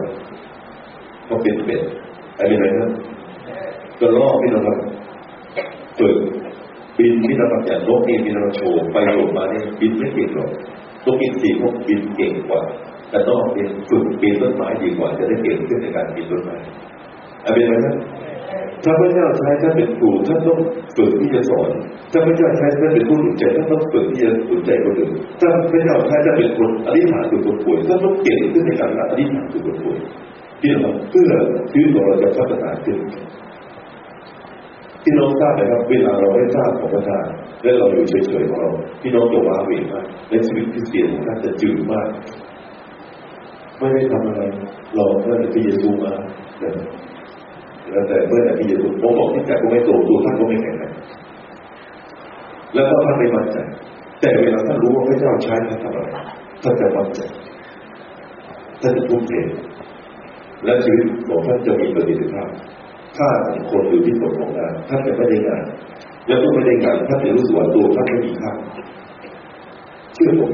[1.25, 1.81] เพราะเป็นเป็ด
[2.37, 2.91] อะไรนะครับ
[3.99, 4.79] ก็ล่อพี่น้องฝึก
[6.99, 10.49] บินพี่น้องอย่างนกนี่พี่น้องโชว์ไปโชว์มาเนี่ยบินไม่เก่งหรอก
[11.05, 12.61] นกอินทรีพวกบินเก่งกว่า
[13.09, 16.55] แต่ต้องเป็นฝึกปีนต้นไม้ดีกว่า จะได้เก่งขึ้นในการปีนต้นไม้
[17.45, 17.95] อะไรไหมครับ
[18.83, 20.59] ถ้าพระเจ้าใช้ท่านเป็นครูท่านต้อง
[20.97, 21.69] ฝึกที่จะสอน
[22.11, 29.97] ถ้าพระเจ้าใช้ท่านเป็นผู้หนุนใจท่านต้องฝึกที่จะหนุนใจคนอื่นถ้าพระเจ้าใช้ท่านเป็นคนอธิษฐานถึงคนป่วยท่านต้องเก่งขึ้นในการอธิษฐานถึงคนป่วย
[30.61, 31.31] ที่เราเพื่อ
[31.71, 32.97] ชีวิตของเราจะพัฒนาขึ้น
[35.03, 37.19] พี่น้องทราบไหมครับเวลาเราไม่ทราบของพระเจ้า
[37.63, 38.71] และเราอยู่เฉยๆของเรา
[39.01, 42.07] พี่น้องจะว้าเหวมากและชีวิตที่เสียของท่านจะจืดมาก
[43.77, 44.41] ไม่ได้ทำอะไร
[44.97, 46.13] รอเมื่อที่เยซูมา
[46.59, 50.93] แล้วแต่เมื่อไหร่ที่เยซูผมบอกที่แต่ก็ไม่โตตัวท่านก็ไม่แข็งแรง
[52.73, 53.57] แล้วก็ท่านไม่มั่นใจ
[54.21, 56.07] แต่เวลาท่านรู้ว่าพระเจ้าใช้ท่านทำอะไร
[56.63, 57.19] ท่านจะมั่นใจ
[58.81, 59.33] ท่านจะทุ่มเท
[60.65, 62.49] และชีวิตของท่านจะมีประสิทธิภาพ
[63.19, 63.29] ถ้า
[63.71, 65.63] คนอยู่ที่ตกของงานท่านจะไม่ได้งาน
[66.27, 68.51] แล้วก็ไม่ได้งานท่านจะรู้สึกว่าตัวท่านไม่มีค่า
[70.13, 70.51] เชื่อผม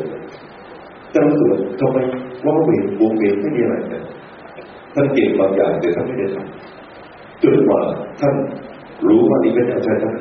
[1.14, 1.98] จะรู้สึกว่าทำไม
[2.46, 4.00] ว่าเวรวงเวรไม่มีอะไรแต่
[4.94, 7.80] ท่านเก่งบางอย่างแต่ท่านไม่ได้ทำจนกว่า
[8.20, 8.34] ท่าน
[9.08, 10.14] รู้ว่านี่เป็นอะไรท่าน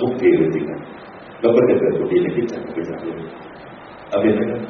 [0.00, 0.80] ทุกทีเลยจริงนะ
[1.40, 3.16] แล้วก็จะเกิดผลดีในที่จของประชาชน
[4.10, 4.60] อาเป็นไหมครับ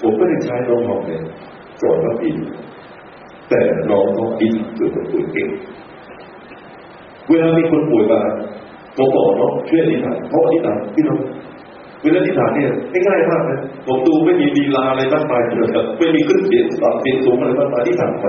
[0.00, 1.20] ผมไม่ได้ใช้น้องหอมเลย
[1.80, 2.30] สอนว่าดี
[3.48, 5.48] แต่น้องเขาอินคือคนป่วเก่ง
[7.30, 8.20] เวลามีคนป่วยมา
[8.96, 11.18] ผมบอกเน้องช่วยอธิษฐานเพราะอธิษฐานพี่น้อง
[12.02, 12.70] เวลาอธิษฐานเนี่ย
[13.06, 18.26] ง่ายมากนะผมดูไม่มีดีลาอะไรมากมายเลยครับไม่มีขึ้นเสียงต่ำเสียงสูงอะไรมากมายอธิษฐานไป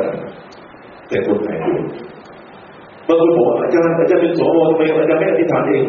[1.09, 1.83] แต่คนไหนป่วย
[3.07, 5.83] บางคนบอกอาจารย์อาจารย์เป็นสวทำไมอาจารย์ไม่อธิษฐานเอง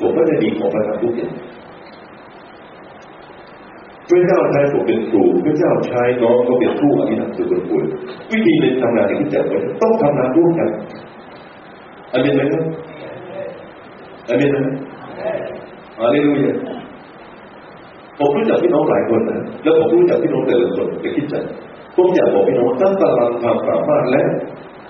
[0.00, 1.32] ผมก็จะมีของประทานทุกอย่าง
[4.08, 7.84] พระเจ้าใช้ผมเป็นครูพระเจ้าใช้น้องก็เป็นผู้อธิษฐานสุดคุณ
[8.30, 9.52] วิธีในทำงานที่จะไป
[9.82, 10.68] ต้องทำงานร่วมกัน
[12.12, 12.62] อันนี้ไหมครับ
[14.28, 14.64] อันนี้นะ
[16.00, 16.58] อันนี้รู้ยัง
[18.18, 21.34] ผมรู้จักพี่น้องหลายคนนะ แล้วผมรู้จักพี่น้องแต่ละคนแต่คิดใจ
[21.96, 24.22] ผมอยากบอกพี่น้องท่านกำลังความสามารถและ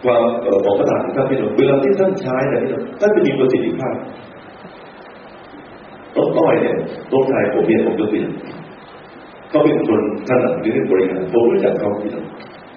[0.04, 0.22] ความ
[0.64, 2.62] ของประธานท่านพี่น้องเวลาที่ท่านใช้เนี่ย
[3.00, 3.94] ท่านจะมีประสิทธิภาพ
[6.16, 6.76] น้องต้อยเนี่ย
[7.12, 8.28] น้องชายผมเนี่ยผมจะเปลี่ยน
[9.50, 12.24] เขาเป็นคนถนัดในเรื่องบริหารผมรู้จักเขาที่นั่น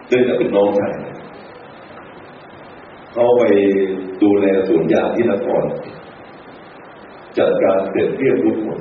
[0.08, 0.92] เนื่องจากเป็นน้องชาย
[3.14, 3.44] เขาไป
[4.24, 5.64] ดูแลสวนยางที่นคร
[7.38, 8.80] จัดการเสร็จเรียบร้อยหมด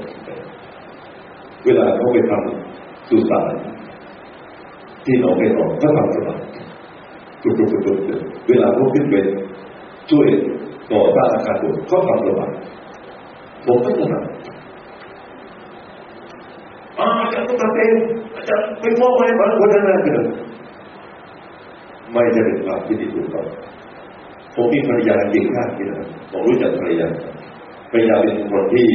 [1.64, 3.52] เวลาเขาไปทำสุสาน
[5.04, 6.40] ที่หนองไปนอนเขาทำสบาย
[7.42, 7.50] จุ
[7.96, 9.14] ดๆๆเวลาเขาขึ้นไป
[10.10, 10.26] ช่วย
[10.90, 12.50] ก่อสร้างอาคารบุเขาทำสบาย
[13.66, 14.24] ผมก็ถนัด
[16.98, 17.92] อาจารย์ต้องทำเอง
[18.36, 20.20] อาจารย์ไม่มอบให้บางคนนั้นนะคือ
[22.10, 23.46] ไม่จะเป็นความที่ดีถูกต้อง
[24.54, 27.08] ผมมีภรรยาเก่งมากที่นะผมรู้จักภรรยา
[27.90, 28.88] ภรรยาเป็นคนที่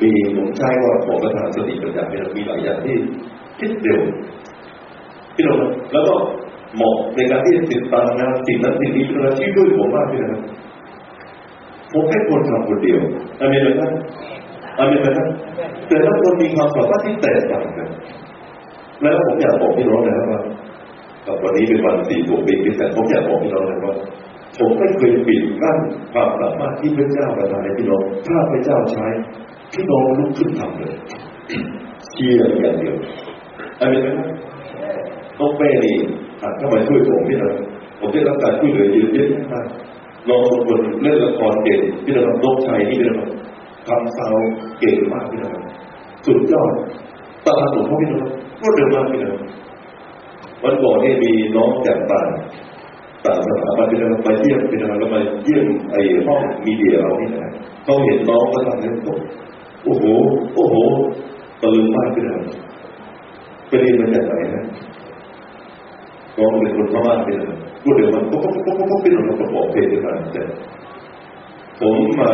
[0.00, 2.96] มีผมใช้ว่าของประธานสติปัญญาเป็นมีหลายอย่างที่
[3.58, 4.00] คิดเร็ว
[5.34, 5.54] ที่เรา
[5.92, 6.14] แล้วก็
[6.76, 10.42] เหมาะในการที่จะติดตามงานสิ่งนั้นสิ่งนี้เป็นอาชีพด้วยผมมากที่นะ
[11.92, 13.00] ผมแค่คนทำคนเดียว
[13.40, 13.90] อันนี้นะครับ
[14.78, 15.28] อันนี้นะครับ
[15.88, 17.88] แต่ละคนมีความสามารถที่แตกต่างกัน
[19.02, 20.40] แล้วผมอยากบอกพี่น้องนะครับว่า
[21.42, 23.94] วันนี้เป็นวันสี่บวกปีพิเศษผมอยากบอกพี่น้องนะครับว่า
[24.60, 25.78] ผมไม่เคยปิดกั้น
[26.12, 29.06] ความสามารถที่พระเจ้าประทานให้พี่น้องถ้าพระเจ้าใช้
[29.74, 30.94] พี่น้องลุกขึ้นทำเลย
[32.10, 32.96] เชียร์อย่างเดียว
[33.80, 34.28] อันนี้นะครับ
[35.38, 35.96] ต้องเป้นี่
[36.40, 37.54] ถ้ามาช่วยผมพี่น้อง
[37.98, 39.66] ผมได้รับการช่วยเหลือเยอะแยะมาก
[40.28, 43.30] น้องคนเล่นละครเก่งพี่น้องนกชัยนี่พี่น้อง
[43.88, 44.34] ทำซาว
[44.80, 45.58] เก่งมากพี่น้อง
[46.26, 46.72] สุดยอด
[47.46, 48.26] ตาหลวงพ่อพี่น้อง
[48.60, 49.38] รวดเร็วมากพี่น้อง
[50.62, 52.26] วันก่อนนี่มีน้องจากต่างต่าง
[53.24, 53.26] ส
[53.62, 57.52] ถาบันพี่น้องมาเยี่ยมพี่น้องแล้วมาเยี่ยมไอ้ห้องมีเดียเรานี่นะ
[57.84, 58.92] เขาเห็นน้องเขาทำเนี่ย
[59.84, 60.04] โอ้โห
[60.54, 60.74] โอ้โห
[61.60, 62.40] ตะลึงมากพี่น้อง
[63.68, 64.64] ไปเรียนมาจากไหนนะ
[66.38, 70.42] น้องเป็นคนพม่าพี่น้องพูดเดี๋ยวมันก็ก็ก็ก็พี่น้องประกอบเพลงขึ้นมาแต่
[71.80, 72.30] ผมมา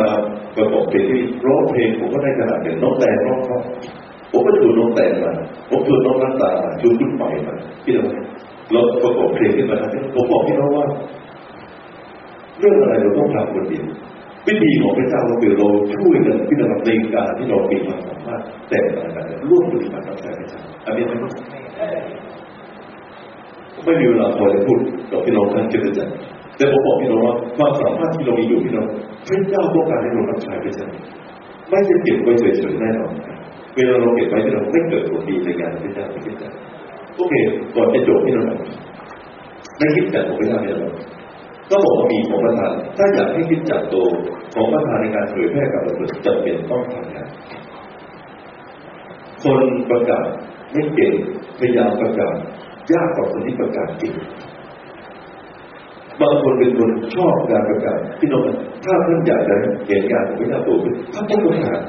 [0.55, 3.59] ประกอบเพลงที่ร้องเพลงผมก็ได้ขนาดเป็นน้องแต่ร้องเขา
[4.31, 5.31] ผมก็ชวนน้องแต่มา
[5.69, 8.03] ผมชวนน้องรัตตาชวนรุ่นใหม่มาพี่เรา
[9.03, 9.77] ประกอบเพลงขึ้นมา
[10.15, 10.85] ผมบอกพี่น้องว่า
[12.59, 13.85] เรื่องอะไรเราต้องทำคนเดียว
[14.47, 21.15] วิธีของพระเจ้าเราคือเราช่วยกันพี่น้องในการที่เรามีความสามารถแต่ละกันร่วมปฏิบัติกับพระเจ้าอันนี้ไม่
[23.85, 24.77] ไม่มีเวลาพอจะพูด
[25.11, 26.01] กับพี่น้องท่านเจริญใจ
[26.57, 28.87] แต่ผมบอกพี่น้องว่าความสามารถที่เรามีอยู่พี่น้อง
[29.27, 30.87] พระเจ้าต้องการให้เรารับใช้พระเจ้า
[31.69, 33.13] ไม่จะเก็บไว้เฉยๆแน่นอน
[33.75, 36.35] เวลาเราเก็บไว้ที่เราไม่เกิดผลดีในงานพระเจ้าไม่คิด
[37.17, 37.35] จัดโอเค
[37.75, 38.45] ก่อนจะจบพี่น้อง
[39.77, 40.89] ไม่คิดจัดของพระเจ้าไม่ได้
[41.71, 43.95] ก็บอกว่ามีของประธาน ถ้าอยากให้คิดจัดโต
[44.53, 47.27] ของประธานในการเผยแพร่กับประเบิดจำเป็นต้องทำงาน
[49.43, 50.25] คนประกาศ
[50.71, 51.13] ไม่เก่ง
[51.59, 52.35] พยายามประกาศ
[52.93, 54.13] ยากกว่าคนที่ประกาศเก่ง
[56.21, 58.41] บางคนเป็นคนชอบการประกาศพี่น้อง
[58.85, 59.55] ถ้าท่านอยากจะ
[59.87, 61.79] เห็นงานของพระเจ้าโตขึ้นท่านต้องประกาศ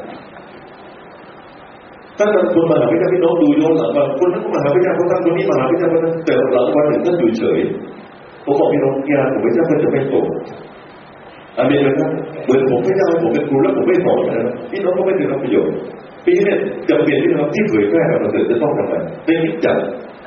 [2.19, 7.61] ถ้าบางคนมาหาพระเจ้าพี่น้องดูย้อนหลังบาคนท่านก็มาหาพระเจ้าคนนั้นคนนี้มาหาพระเจ้าคนนั้นแต่หลังวันหนึ่งท่านอยู่เฉย
[8.45, 10.15] ผมบอกพี่น้องงานของพระเจ้ามันจะไม่โต
[11.59, 12.11] อันนี้นะครับ
[12.45, 15.75] เหมือนผมพระเจ้าผมเป็นครูแล้วผมไม่สอนนะพี่น้องก็ไม่ได้รับประโยชน์
[16.25, 16.45] ปีนี้
[16.89, 19.77] จะเปลี่ยนที่เราที่เผยแพร่กับเราจะต้องทำอะไรในคิจัด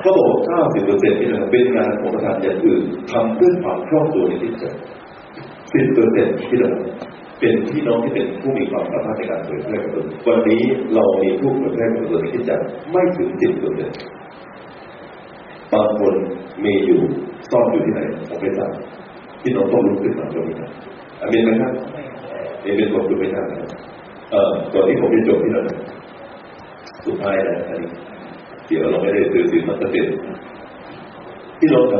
[0.00, 2.82] เขาบอกว่า90เปอร์เซ็นต์นี่นะเป็นงานของประธานอย่างอื่น
[3.12, 4.74] ทำเพื่อความครอบตัวในที่จัด
[5.34, 6.70] 10เปอร์เซ็นต์ที่เรา
[7.42, 10.62] เป็นพี่น้องที่เป็นผู้มีความสามารถในการเผยแพร่กับตัววันนี้
[10.94, 12.56] เรามีผู้เผยแพร่กับตัวที่จะ
[12.90, 13.98] ไม่ถึงสิบเปอร์เซ็นต์
[15.72, 16.14] บางคน
[16.64, 17.00] มีอยู่
[17.50, 18.72] ซ่อนอยู่ที่ไหนผมไม่ทราบ
[19.42, 20.70] พี่น้องต้องรู้ขึ้นมาตรงนี้ครับ
[21.20, 21.72] อามีนไหมครับ
[22.62, 23.58] เอเป็นคนคุณไม่ทราบนะ
[24.30, 25.64] เอ่อก่อนที่ผมจะจบที่นั่น
[27.06, 27.90] สุดท้ายนะอันนี้
[28.66, 30.06] เดี๋ยวเราไม่ได้ซื้อสินมาเสร็จ
[31.58, 31.94] ที่เราท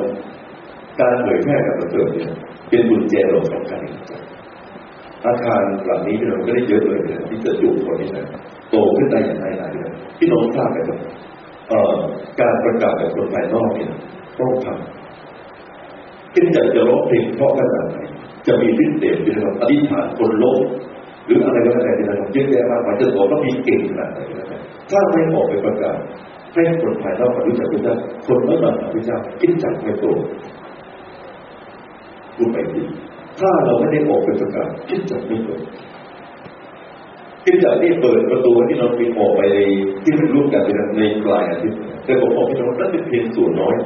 [0.46, 2.30] ำการเผยแพร่กับประเสริฐเนี่ย
[2.68, 3.80] เป็นบุญแจเราสำคัญ
[5.26, 8.18] อาคารหลังนี้เราก็ได้เยอะเลยนะที่จะจูบคนที่ไหน
[8.70, 10.98] โตขึ้นได้อย่างไรหลายเดือนที่น้องทราบไหมครับ
[12.40, 13.90] การประกาศกับคนภายนอกเนี่ย
[14.38, 17.98] ต้องทำขึ้นจากจะร้องเพลงเพราะขนาดไหน
[18.46, 20.62] จะมีฤทธิ์เดชเป็นแบบอธิษฐานคนโลก
[21.26, 24.58] หรืออะไรก็แล้วแต่ที่เราเยอะแยะมากมายจะบอกว่ามีเก่งขนาดไหนก็แล้วแต่
[24.90, 25.98] ถ้าไม่ออกไปประกาศ
[26.54, 27.94] ให้คนภายนอกรู้จักพระเจ้า
[28.26, 30.04] คนไม่มาหาพระเจ้าคิดจักไม่โต
[32.36, 32.82] พูดไปดี
[33.42, 35.50] ถ้าเราไม่ได้ออกไปประกาศคิดจักไม่โต
[37.44, 39.42] คิดจักที่เปิดประตูที่เราไปออกไป
[40.02, 40.62] ที่มันร่วมกัน
[40.98, 43.76] ในปลายอาทิตย์แต่ผมบอกพี่น้องนั่นเป็นเพียงส่วนน้อย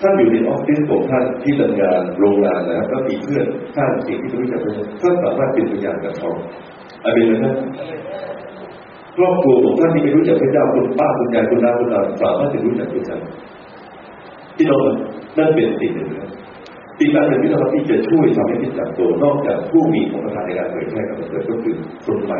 [0.00, 4.60] ท่านอยู่ในออฟฟิศของท่านที่ทำงานโรงงานนะครับก็มีเพื่อนท่านสิ่งที่รู้จัก
[5.02, 6.30] ท่านสามารถเป็นพยานกับเขา
[7.04, 7.54] อาเมนไหมครับ
[9.16, 13.18] ครอบครัวของท่านที่ไม่รู้จักพระเจ้าคุณป้าคุณยายคุณน้าคุณตาสามารถจะรู้จักพระเจ้า
[14.56, 14.76] ที่เรา
[15.36, 16.28] นั่นเป็นสิ่งหนึ่งครับ
[16.98, 21.74] อีกการหนึ่งที่เราที่จะช่วยทำให้คิดจักตัวนอกจากผู้มีของประธานในการเผยแพร่กับเกิดก็คือ
[22.06, 22.38] คนใหม่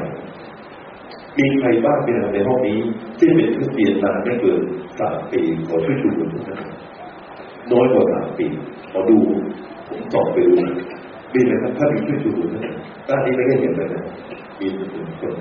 [1.38, 2.78] มีใครบ้างเป็นในห้องนี้
[3.18, 4.60] ที่เป็นคริสเตียนนานไม่เกิน
[5.00, 6.60] สามปีขอช่วยชูมือทุกท่าน
[7.72, 8.46] น้อยกว่าสามปี
[8.92, 9.18] ขอดู
[9.88, 10.54] ผมสอบไปดู
[11.32, 12.74] มีไหมครับถ้ามีช่วยชูมือท่าน
[13.08, 14.02] ด้านนี้ไม่ได้เห็นเลยนะ
[14.60, 14.90] มีหนึ่ง
[15.20, 15.34] คน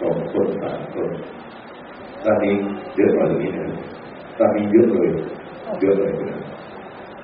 [0.00, 1.10] สองคนสามคน
[2.24, 2.54] ด้านนี้
[2.96, 3.66] เยอะกว่าตรงนี้นะ
[4.38, 5.08] ด้านนี้เยอะเลย
[5.80, 6.36] เยอะเลยนะ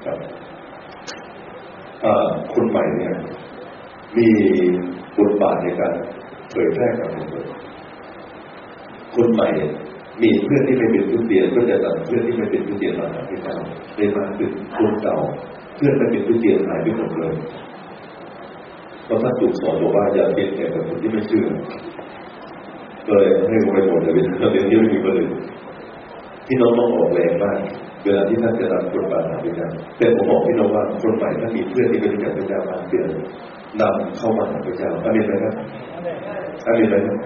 [0.04, 0.18] ครับ
[2.54, 3.14] คนใหม่เนี่ย
[4.16, 4.28] มี
[5.18, 5.92] บทบาทในการ
[6.50, 7.46] เผยแพร่กับคนอื่น
[9.14, 9.48] คนใหม่
[10.22, 13.56] มีเพื่อนที่ไม่เป็นผู้เรียนก็จะนำเพื่อนที่ไม่เป็นผู้เรียนมาหาพระเจ้า
[13.96, 15.16] ได้มากขึ้นคนเก่า
[15.76, 17.34] เพื่อนไม่เป็นผู้เรียนหายไปหมดเลย
[19.04, 21.46] เพราะท่านถูกสอนบอกว่าอย่าเป็นแก่คนที่ไม่เชื่อ
[23.06, 25.30] เลยให้ไปหมดเลยเราเป็นที่ไม่มีคนอื่น
[26.46, 27.58] ที่น้องต้องออกแรงมาก
[28.04, 33.08] เวลาที่ท่านจะนำคนมาหาพระเจ้าแต่ผมบอกพี่น้องว่าคนใหม่ถ้ามีเพื่อนที่เป็นกับพระเจ้ามาเดือน
[33.80, 35.54] นำเข้ามาหาพระเจ้าอาเมนไหมครับ
[36.66, 37.16] อาเมนไหมครับ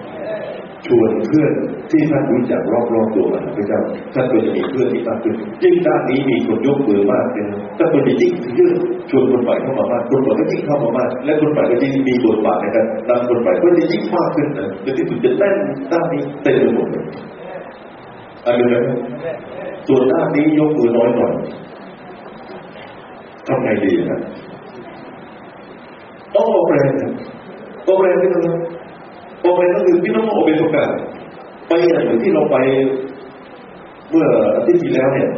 [0.87, 1.53] ชวนเพื่อน
[1.91, 2.61] ที่ท่านรู้จัก
[2.93, 3.79] รอบๆตัวมาหาพระเจ้า
[4.13, 7.45] ท่านก็จะมีเพื่อนที่มากขึ้นยิ่งด้านนี้มีคนยกมือมากเลย
[7.77, 8.73] ถ้าคนจะยิ่งเยอะ
[9.09, 15.55] ชวนคนใหม่เข้ามามากคนใหม่ก็ยิ่งเข้ามามาก และคนใหม่ก็ยิ่งมีบทบาทในการนำคนใหม่ก็จะยิ่งมากขึ้นนะจนที่สุดจะแน่น
[15.91, 17.03] ด้านนี้เต็มไปหมดเลย
[18.45, 18.97] อาเมนไหมครับ
[19.91, 21.33] ส่วนด้านนี้ยกมือน้อยหน่อย
[23.47, 24.19] ทำไงดีนะ
[26.35, 27.11] ต้องออกแรงนะ
[27.87, 28.57] ออกแรงนี่นะ
[29.43, 30.91] ออกแรงก็คือพี่น้องออกเป็นประกาศ
[31.67, 32.57] ไปอย่างเหนที่เราไป
[34.09, 35.29] เมื่ออาทิตย์ที่แล้วเนี่ย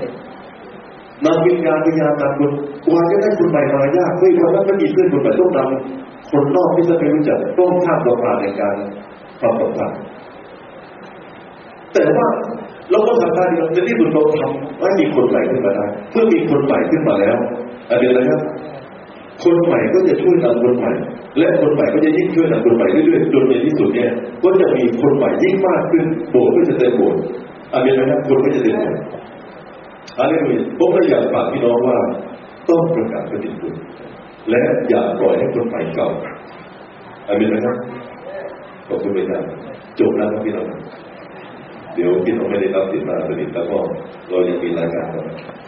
[1.25, 2.51] นำวิญญาณวิญญาณนำคน
[2.85, 8.75] กว่าจะได้คนใหม่มายากไม่วันนั้นไม่มีเพื่อนคนใหม่ต้องนำคนนอกที่จะไม่รู้จักต้องข้ามตัวผ่านในการ
[9.41, 9.99] ทำสัมพันธ์
[11.93, 12.27] แต่ว่า
[12.91, 17.37] เราก็ทำได้ในที่สุดเราทำให้มีคนใหม่ขึ้นมาได้เมื่อมีคนใหม่ขึ้นมาแล้ว
[17.89, 18.41] อะไรนะครับ
[19.43, 20.91] คนใหม่ก็จะช่วยนำคนใหม่
[21.37, 24.11] และคนใหม่ก็จะยิ่งช่วยนำคนใหม่เรื่อยๆจนในที่สุดเนี่ย
[24.43, 27.21] ก็จะมีคนใหม่ยิ่งมากขึ้นโบสถ์ก็จะเต็มโบสถ์
[27.73, 29.01] อะไรนะครับคนก็จะเต็มโบสถ์
[30.19, 31.97] อะไรนี่ผมก็อยากฝากพี่น้องว่า
[32.69, 33.77] ต้องประกาศปฏิบัติ
[34.49, 36.09] และอย่าปล่อยให้คนใหม่เก่า
[37.27, 37.75] อะไรนะครับ
[38.87, 39.39] ขอบคุณไปจ้า
[39.99, 40.65] จบแล้วครับพี่น้อง
[41.95, 43.77] เดี๋ยวพี่น้องไม่ได้รับสิทธิ์มาสนิทแล้วก็
[44.29, 45.23] เรายังมีรายการต่อ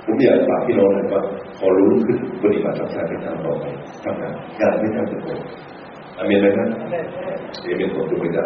[0.05, 1.21] ผมอยากฝากพี่น้องนะว่า
[1.59, 3.65] พอรู้ขึ้นปฏิบัติธรรมชาติเป็นทางต่อไป
[4.03, 5.38] ทำงานงานไม่ทำเป็นคน
[6.17, 6.67] อเมนไหมครับ
[7.63, 8.45] เอเมนขอบคุณพระเจ้า